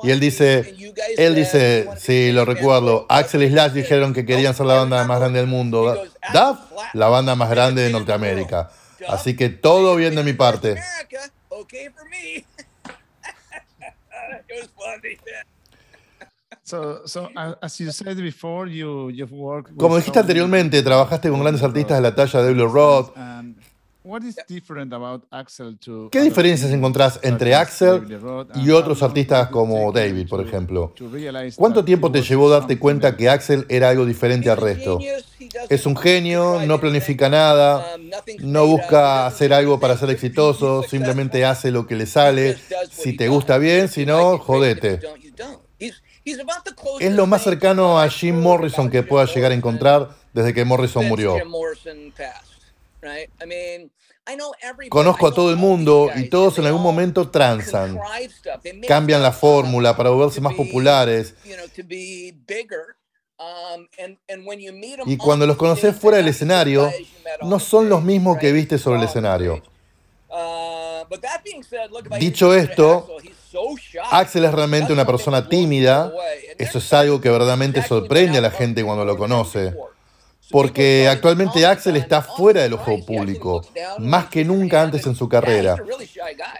Y 0.02 0.12
él 0.12 0.22
dice, 0.22 0.74
él 1.18 1.36
dice, 1.36 1.90
sí, 1.98 2.32
lo 2.32 2.46
recuerdo, 2.46 3.06
Axel 3.10 3.44
y 3.44 3.50
Slash 3.50 3.74
dijeron 3.74 4.14
que 4.14 4.26
querían 4.26 4.56
ser 4.56 4.66
la 4.66 4.76
banda 4.76 5.04
más 5.04 5.20
grande 5.20 5.40
del 5.40 5.50
mundo. 5.50 6.02
Duff, 6.32 6.60
la 6.94 7.10
banda 7.10 7.36
más 7.36 7.50
grande 7.50 7.82
de 7.82 7.90
Norteamérica. 7.90 8.72
Así 9.10 9.36
que 9.36 9.50
todo 9.50 9.98
bien 9.98 10.16
de 10.16 10.24
mi 10.24 10.32
parte. 10.32 10.78
Como 19.76 19.98
dijiste 19.98 20.20
anteriormente, 20.20 20.82
trabajaste 20.82 21.30
con 21.30 21.42
grandes 21.42 21.62
artistas 21.62 21.98
de 21.98 22.04
la 22.04 22.16
talla 22.16 22.42
de 22.42 22.54
Blue 22.54 22.70
Roth. 22.70 23.14
¿Qué 26.12 26.22
diferencias 26.22 26.72
encontrás 26.72 27.20
entre 27.22 27.54
Axel 27.54 28.02
y 28.56 28.70
otros 28.72 29.04
artistas 29.04 29.50
como 29.50 29.92
David, 29.92 30.30
por 30.30 30.46
ejemplo? 30.46 30.94
¿Cuánto 31.58 31.84
tiempo 31.84 32.10
te 32.10 32.22
llevó 32.22 32.50
darte 32.50 32.80
cuenta 32.80 33.18
que 33.18 33.30
Axel 33.30 33.66
era 33.68 33.90
algo 33.90 34.06
diferente 34.06 34.50
al 34.50 34.58
resto? 34.58 35.00
Es 35.70 35.86
un 35.86 35.98
genio, 35.98 36.62
no 36.66 36.80
planifica 36.80 37.28
nada, 37.28 37.86
no 38.40 38.66
busca 38.68 39.28
hacer 39.28 39.52
algo 39.52 39.80
para 39.82 39.98
ser 39.98 40.12
exitoso, 40.12 40.82
simplemente 40.84 41.44
hace 41.44 41.70
lo 41.70 41.86
que 41.86 41.96
le 41.96 42.06
sale. 42.06 42.58
Si 42.90 43.18
te 43.18 43.28
gusta 43.28 43.58
bien, 43.58 43.90
si 43.90 44.06
no, 44.06 44.38
jodete. 44.38 45.02
Es 47.00 47.14
lo 47.14 47.28
más 47.28 47.44
cercano 47.44 48.00
a 48.00 48.08
Jim 48.10 48.40
Morrison 48.40 48.90
que 48.90 49.04
pueda 49.04 49.26
llegar 49.26 49.52
a 49.52 49.56
encontrar 49.56 50.10
desde 50.34 50.54
que 50.54 50.64
Morrison 50.64 51.06
murió. 51.08 51.36
Conozco 54.90 55.28
a 55.28 55.34
todo 55.34 55.50
el 55.50 55.56
mundo 55.56 56.10
y 56.16 56.30
todos 56.30 56.58
en 56.60 56.66
algún 56.66 56.82
momento 56.84 57.30
transan. 57.30 58.00
Cambian 58.88 59.24
la 59.24 59.32
fórmula 59.32 59.96
para 59.96 60.10
volverse 60.10 60.42
más 60.42 60.54
populares. 60.54 61.36
Y 65.06 65.18
cuando 65.18 65.48
los 65.48 65.58
conoces 65.58 65.96
fuera 65.96 66.18
del 66.18 66.28
escenario, 66.28 66.92
no 67.42 67.60
son 67.60 67.90
los 67.90 68.04
mismos 68.04 68.38
que 68.38 68.52
viste 68.52 68.78
sobre 68.78 69.00
el 69.00 69.06
escenario. 69.06 69.64
Dicho 72.20 72.54
esto, 72.54 73.18
Axel 74.12 74.46
es 74.46 74.52
realmente 74.52 74.94
una 74.94 75.06
persona 75.06 75.48
tímida. 75.48 76.12
Eso 76.58 76.78
es 76.78 76.94
algo 76.94 77.20
que 77.20 77.30
verdaderamente 77.30 77.82
sorprende 77.82 78.38
a 78.38 78.42
la 78.42 78.52
gente 78.52 78.84
cuando 78.84 79.06
lo 79.06 79.18
conoce. 79.18 79.74
Porque 80.52 81.08
actualmente 81.08 81.66
Axel 81.66 81.96
está 81.96 82.22
fuera 82.22 82.64
del 82.64 82.74
ojo 82.74 83.06
público, 83.06 83.64
más 84.00 84.26
que 84.26 84.44
nunca 84.44 84.82
antes 84.82 85.06
en 85.06 85.16
su 85.16 85.30
carrera. 85.30 85.76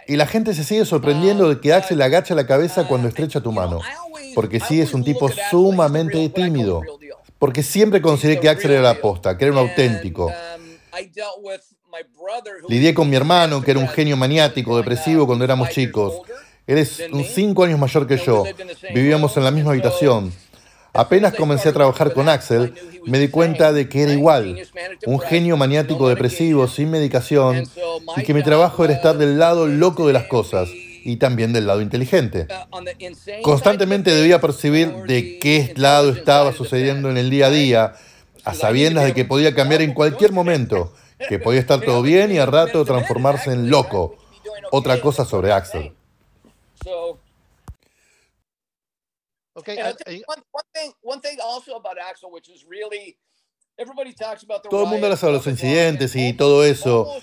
Y 0.06 0.16
la 0.16 0.26
gente 0.26 0.54
se 0.54 0.62
sigue 0.62 0.84
sorprendiendo 0.84 1.48
de 1.48 1.60
que 1.60 1.72
Axel 1.72 2.00
agacha 2.00 2.34
la 2.34 2.46
cabeza 2.46 2.86
cuando 2.86 3.08
estrecha 3.08 3.40
tu 3.40 3.50
mano. 3.50 3.80
Porque 4.34 4.60
sí 4.60 4.80
es 4.80 4.94
un 4.94 5.02
tipo 5.02 5.28
sumamente 5.50 6.28
tímido. 6.28 6.82
Porque 7.38 7.62
siempre 7.62 8.00
consideré 8.00 8.38
que 8.38 8.48
Axel 8.48 8.72
era 8.72 8.82
la 8.82 9.00
posta, 9.00 9.36
que 9.36 9.46
era 9.46 9.52
un 9.52 9.58
auténtico. 9.58 10.32
Lidié 12.68 12.94
con 12.94 13.10
mi 13.10 13.16
hermano, 13.16 13.62
que 13.62 13.72
era 13.72 13.80
un 13.80 13.88
genio 13.88 14.16
maniático, 14.16 14.76
depresivo 14.76 15.26
cuando 15.26 15.44
éramos 15.44 15.70
chicos. 15.70 16.20
Él 16.66 16.78
es 16.78 17.02
cinco 17.34 17.64
años 17.64 17.80
mayor 17.80 18.06
que 18.06 18.18
yo. 18.18 18.44
Vivíamos 18.94 19.36
en 19.36 19.44
la 19.44 19.50
misma 19.50 19.72
habitación. 19.72 20.32
Apenas 20.92 21.34
comencé 21.34 21.68
a 21.68 21.72
trabajar 21.72 22.12
con 22.12 22.28
Axel, 22.28 22.74
me 23.06 23.18
di 23.18 23.28
cuenta 23.28 23.72
de 23.72 23.88
que 23.88 24.02
era 24.02 24.12
igual, 24.12 24.60
un 25.06 25.20
genio 25.20 25.56
maniático 25.56 26.08
depresivo 26.08 26.66
sin 26.66 26.90
medicación 26.90 27.64
y 28.16 28.22
que 28.22 28.34
mi 28.34 28.42
trabajo 28.42 28.84
era 28.84 28.94
estar 28.94 29.16
del 29.16 29.38
lado 29.38 29.66
loco 29.66 30.06
de 30.06 30.12
las 30.12 30.24
cosas 30.24 30.68
y 31.04 31.16
también 31.16 31.52
del 31.52 31.66
lado 31.66 31.80
inteligente. 31.80 32.46
Constantemente 33.42 34.10
debía 34.10 34.40
percibir 34.40 34.92
de 35.06 35.38
qué 35.38 35.72
lado 35.76 36.10
estaba 36.10 36.52
sucediendo 36.52 37.10
en 37.10 37.16
el 37.16 37.30
día 37.30 37.46
a 37.46 37.50
día, 37.50 37.94
a 38.44 38.54
sabiendas 38.54 39.04
de 39.04 39.14
que 39.14 39.24
podía 39.24 39.54
cambiar 39.54 39.82
en 39.82 39.94
cualquier 39.94 40.32
momento, 40.32 40.92
que 41.28 41.38
podía 41.38 41.60
estar 41.60 41.80
todo 41.80 42.02
bien 42.02 42.32
y 42.32 42.38
al 42.38 42.50
rato 42.50 42.84
transformarse 42.84 43.52
en 43.52 43.70
loco. 43.70 44.16
Otra 44.72 45.00
cosa 45.00 45.24
sobre 45.24 45.52
Axel. 45.52 45.92
Todo 54.68 54.82
el 54.82 54.88
mundo 54.88 55.06
habla 55.06 55.16
sobre 55.16 55.34
los 55.34 55.46
incidentes 55.46 56.14
y 56.14 56.32
todo 56.34 56.64
eso. 56.64 57.20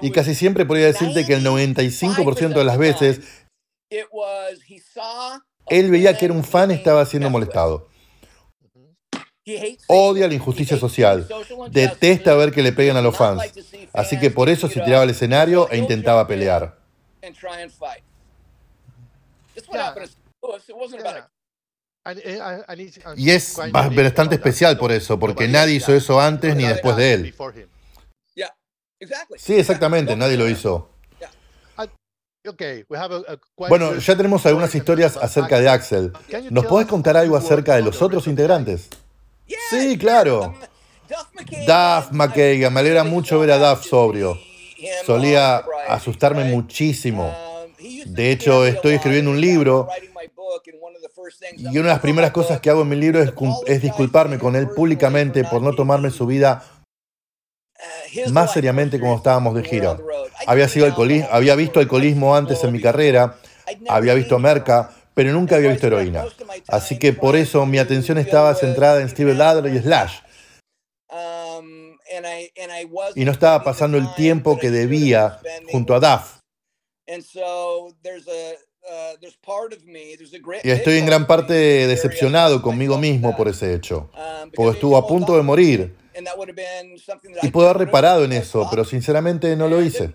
Y 0.00 0.10
casi 0.12 0.34
siempre 0.34 0.64
podría 0.64 0.86
decirte 0.86 1.26
que 1.26 1.34
el 1.34 1.44
95% 1.44 2.54
de 2.54 2.64
las 2.64 2.78
veces 2.78 3.20
él 5.68 5.90
veía 5.90 6.16
que 6.16 6.24
era 6.26 6.34
un 6.34 6.44
fan 6.44 6.70
estaba 6.70 7.04
siendo 7.06 7.30
molestado. 7.30 7.88
Odia 9.88 10.26
la 10.26 10.34
injusticia 10.34 10.78
social. 10.78 11.28
Detesta 11.70 12.34
ver 12.34 12.52
que 12.52 12.62
le 12.62 12.72
pegan 12.72 12.96
a 12.96 13.02
los 13.02 13.16
fans. 13.16 13.42
Así 13.92 14.18
que 14.18 14.30
por 14.30 14.48
eso 14.48 14.68
se 14.68 14.80
tiraba 14.80 15.02
al 15.02 15.10
escenario 15.10 15.68
e 15.70 15.76
intentaba 15.76 16.26
pelear. 16.26 16.78
Y 23.16 23.30
es 23.30 23.56
bastante 23.70 24.34
especial 24.34 24.76
por 24.76 24.92
eso, 24.92 25.18
porque 25.18 25.48
nadie 25.48 25.74
hizo 25.76 25.94
eso 25.94 26.20
antes 26.20 26.54
ni 26.54 26.64
después 26.64 26.96
de 26.96 27.12
él. 27.14 27.34
Sí, 29.36 29.54
exactamente, 29.54 30.16
nadie 30.16 30.36
lo 30.36 30.48
hizo. 30.48 30.90
Bueno, 33.56 33.96
ya 33.96 34.16
tenemos 34.16 34.44
algunas 34.44 34.74
historias 34.74 35.16
acerca 35.16 35.58
de 35.60 35.68
Axel. 35.68 36.12
¿Nos 36.50 36.66
podés 36.66 36.86
contar 36.86 37.16
algo 37.16 37.36
acerca 37.36 37.76
de 37.76 37.82
los 37.82 38.02
otros 38.02 38.26
integrantes? 38.26 38.90
Sí, 39.70 39.96
claro. 39.98 40.54
Duff 41.66 42.10
McKagan, 42.12 42.72
me 42.72 42.80
alegra 42.80 43.04
mucho 43.04 43.38
ver 43.38 43.50
a 43.52 43.58
Duff 43.58 43.86
sobrio. 43.86 44.38
Solía 45.06 45.64
asustarme 45.88 46.44
muchísimo. 46.44 47.34
De 48.06 48.30
hecho, 48.30 48.66
estoy 48.66 48.94
escribiendo 48.94 49.30
un 49.30 49.40
libro 49.40 49.88
y 51.56 51.66
una 51.66 51.88
de 51.88 51.94
las 51.94 52.00
primeras 52.00 52.30
cosas 52.30 52.60
que 52.60 52.70
hago 52.70 52.82
en 52.82 52.88
mi 52.88 52.96
libro 52.96 53.22
es, 53.66 53.82
disculparme 53.82 54.38
con 54.38 54.56
él 54.56 54.68
públicamente 54.68 55.44
por 55.44 55.60
no 55.62 55.74
tomarme 55.74 56.10
su 56.10 56.26
vida 56.26 56.64
más 58.30 58.52
seriamente 58.52 58.98
como 58.98 59.16
estábamos 59.16 59.54
de 59.54 59.64
gira. 59.64 59.98
Había, 60.46 60.68
sido 60.68 60.86
había 61.30 61.56
visto 61.56 61.80
alcoholismo 61.80 62.34
antes 62.34 62.62
en 62.64 62.72
mi 62.72 62.80
carrera, 62.80 63.36
había 63.88 64.14
visto 64.14 64.38
Merca, 64.38 64.90
pero 65.12 65.32
nunca 65.32 65.56
había 65.56 65.70
visto 65.70 65.86
heroína. 65.86 66.24
Así 66.68 66.98
que 66.98 67.12
por 67.12 67.36
eso 67.36 67.66
mi 67.66 67.78
atención 67.78 68.18
estaba 68.18 68.54
centrada 68.54 69.00
en 69.00 69.08
Steve 69.08 69.34
Ladler 69.34 69.74
y 69.74 69.78
Slash. 69.80 70.20
Y 73.14 73.24
no 73.24 73.32
estaba 73.32 73.62
pasando 73.62 73.98
el 73.98 74.14
tiempo 74.14 74.58
que 74.58 74.70
debía 74.70 75.40
junto 75.70 75.94
a 75.94 76.00
Duff. 76.00 76.33
Y 80.62 80.70
estoy 80.70 80.98
en 80.98 81.06
gran 81.06 81.26
parte 81.26 81.54
decepcionado 81.54 82.60
conmigo 82.60 82.98
mismo 82.98 83.36
por 83.36 83.48
ese 83.48 83.74
hecho, 83.74 84.10
porque 84.54 84.72
estuvo 84.72 84.96
a 84.96 85.06
punto 85.06 85.36
de 85.36 85.42
morir. 85.42 85.94
Y 87.42 87.48
puedo 87.48 87.68
haber 87.68 87.86
reparado 87.86 88.24
en 88.24 88.32
eso, 88.32 88.66
pero 88.70 88.84
sinceramente 88.84 89.56
no 89.56 89.68
lo 89.68 89.82
hice. 89.82 90.14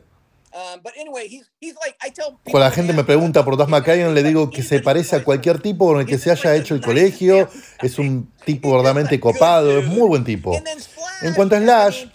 Cuando 2.43 2.59
la 2.59 2.71
gente 2.71 2.93
me 2.93 3.03
pregunta 3.03 3.45
por 3.45 3.55
Duff 3.55 3.69
McKagan, 3.69 4.15
le 4.15 4.23
digo 4.23 4.49
que 4.49 4.63
se 4.63 4.79
parece 4.79 5.15
a 5.15 5.23
cualquier 5.23 5.59
tipo 5.61 5.87
con 5.87 5.99
el 5.99 6.05
que 6.05 6.17
se 6.17 6.31
haya 6.31 6.55
hecho 6.55 6.73
el 6.73 6.81
colegio. 6.81 7.49
Es 7.81 7.99
un 7.99 8.31
tipo 8.45 8.69
verdaderamente 8.71 9.19
copado, 9.19 9.77
es 9.77 9.85
muy 9.87 10.07
buen 10.07 10.23
tipo. 10.23 10.55
En 11.21 11.33
cuanto 11.35 11.55
a 11.55 11.59
Slash, 11.59 12.05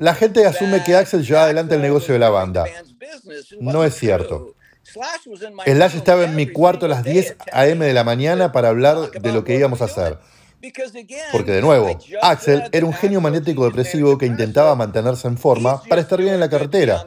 la 0.00 0.14
gente 0.14 0.46
asume 0.46 0.82
que 0.84 0.94
Axel 0.96 1.24
lleva 1.24 1.44
adelante 1.44 1.74
el 1.74 1.82
negocio 1.82 2.14
de 2.14 2.20
la 2.20 2.30
banda. 2.30 2.64
No 3.60 3.84
es 3.84 3.94
cierto. 3.94 4.54
Slash 4.84 5.96
estaba 5.96 6.24
en 6.24 6.34
mi 6.34 6.50
cuarto 6.50 6.86
a 6.86 6.88
las 6.88 7.04
10 7.04 7.36
a.m. 7.52 7.84
de 7.84 7.92
la 7.92 8.04
mañana 8.04 8.52
para 8.52 8.68
hablar 8.68 9.10
de 9.10 9.32
lo 9.32 9.44
que 9.44 9.56
íbamos 9.56 9.82
a 9.82 9.84
hacer. 9.84 10.18
Porque 11.30 11.52
de 11.52 11.60
nuevo, 11.60 11.98
Axel 12.22 12.64
era 12.72 12.86
un 12.86 12.92
genio 12.92 13.20
magnético 13.20 13.64
depresivo 13.64 14.18
que 14.18 14.26
intentaba 14.26 14.74
mantenerse 14.74 15.28
en 15.28 15.38
forma 15.38 15.82
para 15.84 16.00
estar 16.00 16.20
bien 16.20 16.34
en 16.34 16.40
la 16.40 16.50
carretera. 16.50 17.06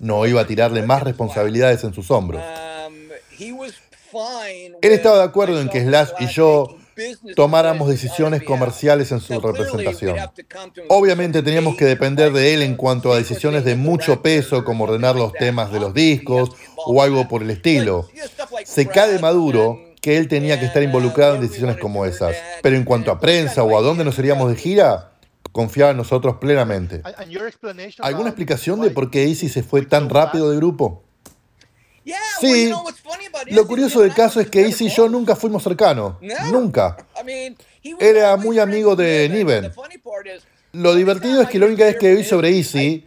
No 0.00 0.26
iba 0.26 0.42
a 0.42 0.46
tirarle 0.46 0.82
más 0.82 1.02
responsabilidades 1.02 1.82
en 1.84 1.94
sus 1.94 2.10
hombros. 2.10 2.42
Él 4.82 4.92
estaba 4.92 5.18
de 5.18 5.24
acuerdo 5.24 5.60
en 5.60 5.68
que 5.68 5.80
Slash 5.80 6.10
y 6.20 6.26
yo 6.26 6.76
tomáramos 7.34 7.88
decisiones 7.88 8.42
comerciales 8.42 9.12
en 9.12 9.20
su 9.20 9.40
representación. 9.40 10.16
Obviamente 10.88 11.42
teníamos 11.42 11.76
que 11.76 11.84
depender 11.84 12.32
de 12.32 12.54
él 12.54 12.62
en 12.62 12.76
cuanto 12.76 13.12
a 13.12 13.16
decisiones 13.16 13.64
de 13.64 13.76
mucho 13.76 14.22
peso 14.22 14.64
como 14.64 14.84
ordenar 14.84 15.16
los 15.16 15.32
temas 15.32 15.72
de 15.72 15.80
los 15.80 15.94
discos 15.94 16.50
o 16.76 17.02
algo 17.02 17.28
por 17.28 17.42
el 17.42 17.50
estilo. 17.50 18.08
Se 18.64 18.86
cae 18.86 19.18
maduro 19.18 19.80
que 20.00 20.16
él 20.16 20.28
tenía 20.28 20.58
que 20.58 20.66
estar 20.66 20.82
involucrado 20.82 21.36
en 21.36 21.40
decisiones 21.40 21.76
como 21.76 22.04
esas. 22.06 22.36
Pero 22.62 22.76
en 22.76 22.84
cuanto 22.84 23.10
a 23.10 23.20
prensa 23.20 23.62
o 23.62 23.76
a 23.76 23.82
dónde 23.82 24.04
nos 24.04 24.18
iríamos 24.18 24.50
de 24.50 24.56
gira, 24.56 25.12
confiaba 25.52 25.90
en 25.90 25.96
nosotros 25.96 26.36
plenamente. 26.36 27.02
¿Alguna 27.98 28.28
explicación 28.28 28.80
de 28.80 28.90
por 28.90 29.10
qué 29.10 29.24
Easy 29.24 29.48
se 29.48 29.62
fue 29.62 29.82
tan 29.82 30.08
rápido 30.08 30.50
de 30.50 30.56
grupo? 30.56 31.07
Sí, 32.40 32.72
lo 33.50 33.66
curioso 33.66 34.00
del 34.00 34.14
caso 34.14 34.40
es 34.40 34.48
que 34.48 34.62
Easy 34.62 34.86
y 34.86 34.90
yo 34.90 35.08
nunca 35.08 35.36
fuimos 35.36 35.62
cercanos. 35.62 36.14
Nunca. 36.50 36.96
Era 37.98 38.36
muy 38.36 38.58
amigo 38.58 38.96
de 38.96 39.28
Niven. 39.28 39.72
Lo 40.72 40.94
divertido 40.94 41.40
es 41.40 41.48
que 41.48 41.58
la 41.58 41.66
única 41.66 41.84
vez 41.84 41.96
que 41.96 42.14
vi 42.14 42.22
sobre 42.22 42.50
Easy, 42.50 43.06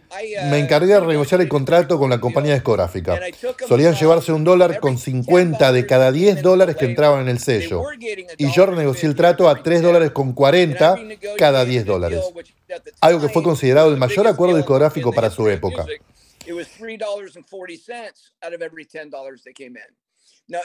me 0.50 0.58
encargué 0.58 0.94
de 0.94 1.00
renegociar 1.00 1.40
el 1.40 1.48
contrato 1.48 1.96
con 1.96 2.10
la 2.10 2.20
compañía 2.20 2.54
discográfica. 2.54 3.20
Solían 3.68 3.94
llevarse 3.94 4.32
un 4.32 4.42
dólar 4.42 4.80
con 4.80 4.98
50 4.98 5.72
de 5.72 5.86
cada 5.86 6.10
10 6.10 6.42
dólares 6.42 6.74
que 6.76 6.86
entraban 6.86 7.22
en 7.22 7.28
el 7.28 7.38
sello. 7.38 7.84
Y 8.36 8.50
yo 8.50 8.66
renegocié 8.66 9.08
el 9.08 9.14
trato 9.14 9.48
a 9.48 9.62
3 9.62 9.80
dólares 9.80 10.10
con 10.10 10.32
40 10.32 10.98
cada 11.38 11.64
10 11.64 11.86
dólares. 11.86 12.20
Algo 13.00 13.20
que 13.20 13.28
fue 13.28 13.44
considerado 13.44 13.90
el 13.90 13.96
mayor 13.96 14.26
acuerdo 14.26 14.56
discográfico 14.56 15.12
para 15.12 15.30
su 15.30 15.48
época. 15.48 15.86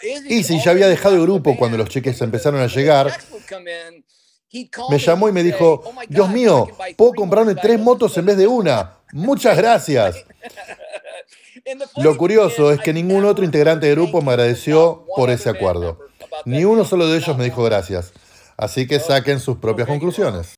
Easy 0.04 0.60
ya 0.63 0.72
había 0.72 0.88
dejado 0.88 1.16
el 1.16 1.22
grupo 1.22 1.56
cuando 1.56 1.78
los 1.78 1.90
cheques 1.90 2.20
empezaron 2.22 2.62
a 2.62 2.68
llegar 2.68 3.12
me 4.90 4.98
llamó 4.98 5.28
y 5.28 5.32
me 5.32 5.44
dijo, 5.44 5.84
oh 5.84 5.94
Dios 6.08 6.30
mío, 6.30 6.68
puedo 6.96 7.13
comprarme 7.13 7.56
tres 7.56 7.80
motos 7.80 8.18
en 8.18 8.26
vez 8.26 8.38
de 8.38 8.48
una. 8.48 8.98
Muchas 9.12 9.58
gracias. 9.58 10.24
Lo 11.98 12.16
curioso 12.16 12.72
es 12.72 12.80
que 12.80 12.94
ningún 12.94 13.26
otro 13.26 13.44
integrante 13.44 13.88
del 13.88 13.96
grupo 13.96 14.22
me 14.22 14.32
agradeció 14.32 15.06
por 15.16 15.30
ese 15.30 15.50
acuerdo. 15.50 16.00
Ni 16.46 16.63
uno 16.63 16.86
solo 16.86 17.08
de 17.08 17.18
ellos 17.18 17.38
me 17.38 17.44
dijo 17.44 17.63
gracias. 17.63 18.13
Así 18.56 18.88
que 18.88 19.00
saquen 19.00 19.40
sus 19.40 19.58
propias 19.58 19.88
conclusiones. 19.88 20.56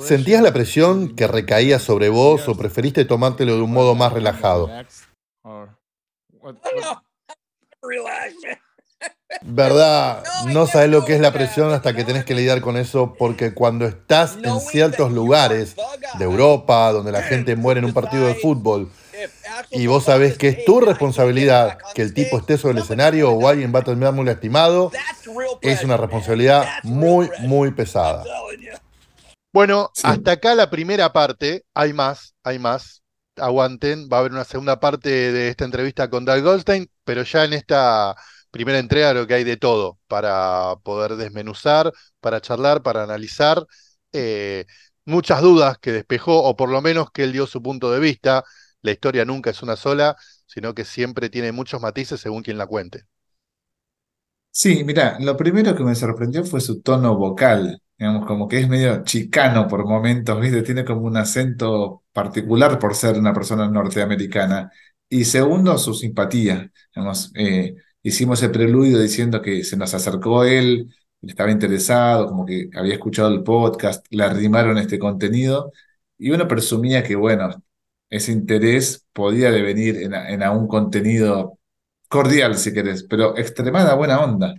¿Sentías 0.00 0.42
la 0.42 0.52
presión 0.52 1.14
que 1.14 1.26
recaía 1.26 1.78
sobre 1.78 2.08
vos 2.08 2.48
o 2.48 2.56
preferiste 2.56 3.04
tomártelo 3.04 3.54
de 3.56 3.62
un 3.62 3.72
modo 3.72 3.94
más 3.94 4.12
relajado? 4.12 4.68
¿Verdad? 9.42 10.24
No 10.46 10.66
sabes 10.66 10.90
lo 10.90 11.04
que 11.04 11.14
es 11.14 11.20
la 11.20 11.32
presión 11.32 11.72
hasta 11.72 11.94
que 11.94 12.04
tenés 12.04 12.24
que 12.24 12.34
lidiar 12.34 12.60
con 12.60 12.76
eso, 12.76 13.14
porque 13.18 13.54
cuando 13.54 13.86
estás 13.86 14.36
en 14.42 14.60
ciertos 14.60 15.12
lugares 15.12 15.76
de 16.18 16.24
Europa, 16.24 16.90
donde 16.92 17.12
la 17.12 17.22
gente 17.22 17.54
muere 17.56 17.80
en 17.80 17.86
un 17.86 17.92
partido 17.92 18.26
de 18.26 18.34
fútbol, 18.34 18.90
y 19.74 19.86
vos 19.86 20.04
sabés 20.04 20.38
que 20.38 20.48
es 20.48 20.64
tu 20.64 20.80
responsabilidad 20.80 21.78
que 21.94 22.02
el 22.02 22.14
tipo 22.14 22.38
esté 22.38 22.56
sobre 22.58 22.78
el 22.78 22.84
escenario 22.84 23.30
o 23.30 23.48
alguien 23.48 23.74
va 23.74 23.80
a 23.80 23.84
terminar 23.84 24.12
muy 24.12 24.24
lastimado, 24.24 24.90
es 25.60 25.84
una 25.84 25.96
responsabilidad 25.96 26.66
muy, 26.82 27.28
muy 27.40 27.72
pesada. 27.72 28.24
Bueno, 29.52 29.90
hasta 30.02 30.32
acá 30.32 30.54
la 30.54 30.70
primera 30.70 31.12
parte, 31.12 31.64
hay 31.74 31.92
más, 31.92 32.34
hay 32.42 32.58
más. 32.58 33.02
Aguanten, 33.36 34.08
va 34.12 34.18
a 34.18 34.20
haber 34.20 34.32
una 34.32 34.44
segunda 34.44 34.78
parte 34.78 35.10
de 35.10 35.48
esta 35.48 35.64
entrevista 35.64 36.08
con 36.08 36.24
Doug 36.24 36.42
Goldstein, 36.42 36.88
pero 37.04 37.22
ya 37.24 37.44
en 37.44 37.52
esta 37.52 38.14
primera 38.50 38.78
entrega 38.78 39.12
lo 39.12 39.26
que 39.26 39.34
hay 39.34 39.44
de 39.44 39.56
todo 39.56 39.98
para 40.06 40.76
poder 40.84 41.16
desmenuzar, 41.16 41.92
para 42.20 42.40
charlar, 42.40 42.82
para 42.82 43.02
analizar. 43.02 43.64
Eh, 44.12 44.66
muchas 45.04 45.42
dudas 45.42 45.78
que 45.78 45.92
despejó, 45.92 46.42
o 46.44 46.56
por 46.56 46.68
lo 46.68 46.80
menos 46.80 47.10
que 47.10 47.24
él 47.24 47.32
dio 47.32 47.46
su 47.46 47.62
punto 47.62 47.90
de 47.90 48.00
vista. 48.00 48.44
La 48.84 48.92
historia 48.92 49.24
nunca 49.24 49.50
es 49.50 49.64
una 49.64 49.74
sola, 49.74 50.16
sino 50.46 50.74
que 50.76 50.84
siempre 50.84 51.28
tiene 51.28 51.50
muchos 51.50 51.80
matices 51.82 52.20
según 52.20 52.44
quien 52.44 52.56
la 52.56 52.68
cuente. 52.68 53.02
Sí, 54.50 54.84
mira, 54.84 55.18
lo 55.20 55.36
primero 55.36 55.74
que 55.74 55.82
me 55.82 55.94
sorprendió 55.96 56.44
fue 56.44 56.60
su 56.60 56.80
tono 56.80 57.16
vocal, 57.16 57.82
digamos, 57.98 58.24
como 58.26 58.46
que 58.46 58.60
es 58.60 58.68
medio 58.68 59.02
chicano 59.02 59.66
por 59.66 59.84
momentos, 59.84 60.40
¿viste? 60.40 60.62
Tiene 60.62 60.84
como 60.84 61.00
un 61.02 61.16
acento 61.16 62.04
particular 62.12 62.78
por 62.78 62.94
ser 62.94 63.18
una 63.18 63.34
persona 63.34 63.68
norteamericana. 63.68 64.70
Y 65.08 65.24
segundo, 65.24 65.76
su 65.76 65.92
simpatía, 65.94 66.70
digamos, 66.94 67.32
eh, 67.34 67.74
hicimos 68.02 68.42
el 68.44 68.52
preludio 68.52 69.00
diciendo 69.00 69.42
que 69.42 69.64
se 69.64 69.76
nos 69.76 69.92
acercó 69.92 70.44
él, 70.44 70.94
estaba 71.20 71.50
interesado, 71.50 72.28
como 72.28 72.46
que 72.46 72.70
había 72.76 72.94
escuchado 72.94 73.28
el 73.34 73.42
podcast, 73.42 74.06
le 74.10 74.22
arrimaron 74.22 74.78
este 74.78 74.98
contenido 75.00 75.72
y 76.16 76.30
uno 76.30 76.46
presumía 76.46 77.02
que, 77.02 77.16
bueno, 77.16 77.50
ese 78.14 78.32
interés 78.32 79.06
podía 79.12 79.50
devenir 79.50 79.96
en, 79.96 80.42
un 80.48 80.68
contenido 80.68 81.58
cordial, 82.08 82.56
si 82.56 82.72
querés, 82.72 83.04
pero 83.04 83.36
extremada 83.36 83.94
buena 83.94 84.20
onda. 84.20 84.54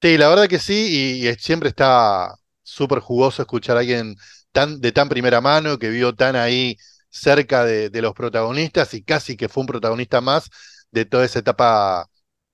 Sí, 0.00 0.18
la 0.18 0.28
verdad 0.28 0.48
que 0.48 0.58
sí, 0.58 1.22
y, 1.24 1.34
siempre 1.34 1.68
está 1.68 2.34
súper 2.62 3.00
jugoso 3.00 3.42
escuchar 3.42 3.76
a 3.76 3.80
alguien 3.80 4.16
tan, 4.52 4.80
de 4.80 4.92
tan 4.92 5.08
primera 5.08 5.40
mano, 5.40 5.78
que 5.78 5.90
vio 5.90 6.14
tan 6.14 6.36
ahí 6.36 6.76
cerca 7.08 7.64
de, 7.64 7.90
de, 7.90 8.02
los 8.02 8.14
protagonistas 8.14 8.94
y 8.94 9.02
casi 9.02 9.36
que 9.36 9.48
fue 9.48 9.62
un 9.62 9.66
protagonista 9.66 10.20
más 10.20 10.48
de 10.90 11.04
toda 11.04 11.24
esa 11.24 11.40
etapa 11.40 12.08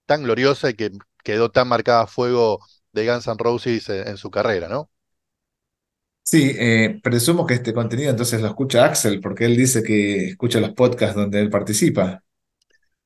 tan 0.06 0.22
gloriosa 0.22 0.70
y 0.70 0.74
que 0.74 0.90
quedó 1.22 1.50
tan 1.50 1.68
marcada 1.68 2.02
a 2.02 2.06
fuego 2.06 2.60
de 2.92 3.06
Guns 3.06 3.26
N' 3.26 3.36
Roses 3.38 3.88
en, 3.88 4.16
su 4.16 4.30
carrera, 4.30 4.68
¿no? 4.68 4.90
Sí, 6.30 6.54
eh, 6.58 7.00
presumo 7.02 7.46
que 7.46 7.54
este 7.54 7.72
contenido 7.72 8.10
entonces 8.10 8.42
lo 8.42 8.48
escucha 8.48 8.84
Axel, 8.84 9.18
porque 9.18 9.46
él 9.46 9.56
dice 9.56 9.82
que 9.82 10.26
escucha 10.26 10.60
los 10.60 10.74
podcasts 10.74 11.16
donde 11.16 11.40
él 11.40 11.48
participa. 11.48 12.22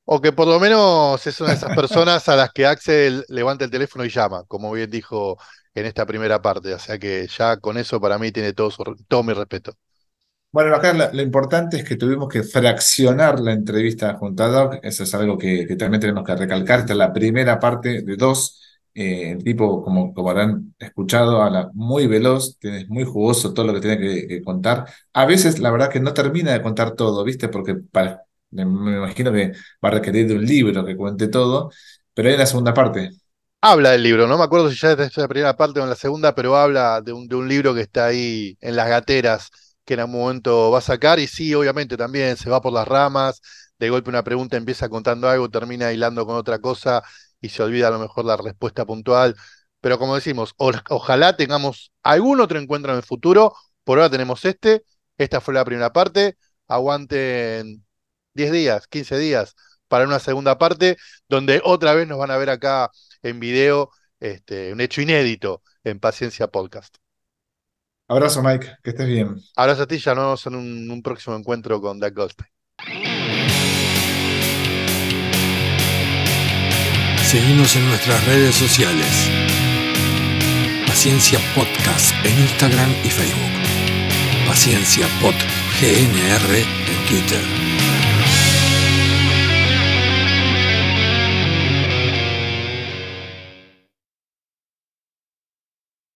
O 0.03 0.19
que 0.19 0.33
por 0.33 0.45
lo 0.45 0.59
menos 0.59 1.25
es 1.25 1.39
una 1.39 1.51
de 1.51 1.55
esas 1.55 1.73
personas 1.73 2.27
a 2.27 2.35
las 2.35 2.51
que 2.51 2.65
Axel 2.65 3.23
levanta 3.29 3.63
el 3.63 3.71
teléfono 3.71 4.03
y 4.03 4.09
llama, 4.09 4.43
como 4.45 4.69
bien 4.73 4.89
dijo 4.89 5.37
en 5.73 5.85
esta 5.85 6.05
primera 6.05 6.41
parte. 6.41 6.73
O 6.73 6.79
sea 6.79 6.99
que 6.99 7.25
ya 7.27 7.55
con 7.55 7.77
eso 7.77 8.01
para 8.01 8.17
mí 8.17 8.33
tiene 8.33 8.51
todo, 8.51 8.71
todo 9.07 9.23
mi 9.23 9.31
respeto. 9.31 9.73
Bueno, 10.51 10.75
acá 10.75 10.91
lo, 10.91 11.21
importante 11.21 11.77
es 11.77 11.85
que 11.85 11.95
tuvimos 11.95 12.27
que 12.27 12.43
fraccionar 12.43 13.39
la 13.39 13.53
entrevista 13.53 14.15
junto 14.15 14.43
a 14.43 14.49
Doc. 14.49 14.79
Eso 14.83 15.03
es 15.03 15.13
algo 15.15 15.37
que, 15.37 15.65
también 15.77 16.01
tenemos 16.01 16.25
que 16.25 16.35
recalcar. 16.35 16.81
Esta 16.81 16.91
es 16.91 16.99
la 16.99 17.13
primera 17.13 17.57
parte 17.57 18.01
de 18.01 18.17
dos. 18.17 18.59
Eh, 18.95 19.31
el 19.31 19.43
tipo, 19.43 19.83
como, 19.83 20.13
como 20.13 20.29
habrán 20.29 20.75
escuchado, 20.77 21.41
habla 21.41 21.71
muy 21.73 22.05
veloz, 22.05 22.57
tiene 22.59 22.85
muy 22.87 23.03
jugoso 23.03 23.53
todo 23.53 23.65
lo 23.65 23.73
que 23.73 23.81
tiene 23.81 24.27
que, 24.27 24.43
contar. 24.43 24.85
A 25.13 25.25
veces, 25.25 25.59
la 25.59 25.71
verdad, 25.71 25.89
que 25.89 25.99
no 25.99 26.13
termina 26.13 26.53
de 26.53 26.61
contar 26.61 26.91
todo, 26.91 27.23
¿viste? 27.23 27.49
Porque 27.49 27.75
me, 28.51 28.61
imagino 28.61 29.31
que 29.31 29.53
va 29.83 29.89
a 29.89 29.91
requerir 29.91 30.27
de 30.27 30.35
un 30.35 30.45
libro 30.45 30.85
que 30.85 30.95
cuente 30.95 31.27
todo, 31.27 31.71
pero 32.13 32.29
hay 32.29 32.37
la 32.37 32.45
segunda 32.45 32.73
parte. 32.73 33.09
Habla 33.61 33.91
del 33.91 34.03
libro, 34.03 34.27
no 34.27 34.37
me 34.37 34.43
acuerdo 34.43 34.69
si 34.69 34.77
ya 34.77 34.91
es 34.91 35.17
la 35.17 35.27
primera 35.27 35.55
parte 35.55 35.79
o 35.79 35.83
en 35.83 35.89
la 35.89 35.95
segunda, 35.95 36.35
pero 36.35 36.55
habla 36.55 37.01
de 37.01 37.13
un, 37.13 37.27
de 37.27 37.35
un 37.35 37.47
libro 37.47 37.73
que 37.73 37.81
está 37.81 38.07
ahí 38.07 38.57
en 38.61 38.75
las 38.75 38.89
gateras 38.89 39.49
que 39.85 39.95
en 39.95 40.01
algún 40.01 40.19
momento 40.19 40.71
va 40.71 40.79
a 40.79 40.81
sacar. 40.81 41.19
Y 41.19 41.27
sí, 41.27 41.53
obviamente 41.55 41.97
también 41.97 42.37
se 42.37 42.49
va 42.49 42.61
por 42.61 42.73
las 42.73 42.87
ramas. 42.87 43.41
De 43.79 43.89
golpe 43.89 44.09
una 44.09 44.23
pregunta 44.23 44.57
empieza 44.57 44.89
contando 44.89 45.27
algo, 45.29 45.49
termina 45.49 45.91
hilando 45.91 46.25
con 46.25 46.35
otra 46.35 46.59
cosa 46.59 47.03
y 47.43 47.49
se 47.49 47.61
olvida 47.61 47.89
a 47.89 47.91
lo 47.91 47.99
mejor 47.99 48.25
la 48.25 48.37
respuesta 48.37 48.85
puntual. 48.85 49.35
Pero 49.81 49.99
como 49.99 50.15
decimos, 50.15 50.55
ojalá 50.57 51.35
tengamos 51.35 51.91
algún 52.03 52.39
otro 52.39 52.57
encuentro 52.57 52.93
en 52.93 52.97
el 52.99 53.03
futuro. 53.03 53.53
Por 53.83 53.99
ahora 53.99 54.09
tenemos 54.09 54.45
este. 54.45 54.85
Esta 55.17 55.41
fue 55.41 55.53
la 55.53 55.65
primera 55.65 55.91
parte. 55.91 56.37
Aguanten 56.69 57.85
10 58.33 58.51
días, 58.53 58.87
15 58.87 59.17
días 59.17 59.55
para 59.89 60.05
una 60.05 60.19
segunda 60.19 60.57
parte, 60.57 60.97
donde 61.27 61.61
otra 61.63 61.93
vez 61.93 62.07
nos 62.07 62.17
van 62.17 62.31
a 62.31 62.37
ver 62.37 62.49
acá 62.49 62.89
en 63.21 63.39
video 63.41 63.91
este, 64.21 64.71
un 64.71 64.79
hecho 64.79 65.01
inédito 65.01 65.61
en 65.83 65.99
Paciencia 65.99 66.47
Podcast. 66.47 66.95
Abrazo, 68.07 68.41
Mike, 68.41 68.77
que 68.81 68.91
estés 68.91 69.07
bien. 69.07 69.35
Abrazo 69.55 69.83
a 69.83 69.87
ti, 69.87 69.97
ya 69.99 70.15
nos 70.15 70.23
vemos 70.23 70.47
en 70.47 70.55
un, 70.55 70.91
un 70.91 71.01
próximo 71.03 71.35
encuentro 71.35 71.81
con 71.81 71.99
Doug 71.99 72.13
Goldstein. 72.13 72.52
Seguimos 77.33 77.75
en 77.75 77.87
nuestras 77.87 78.23
redes 78.27 78.53
sociales. 78.53 79.27
Paciencia 80.85 81.39
Podcast 81.55 82.13
en 82.23 82.39
Instagram 82.41 82.91
y 83.03 83.09
Facebook. 83.09 84.45
Paciencia 84.45 85.07
Pod 85.19 85.33
GNR 85.81 86.57
en 86.57 87.05
Twitter. 87.09 87.92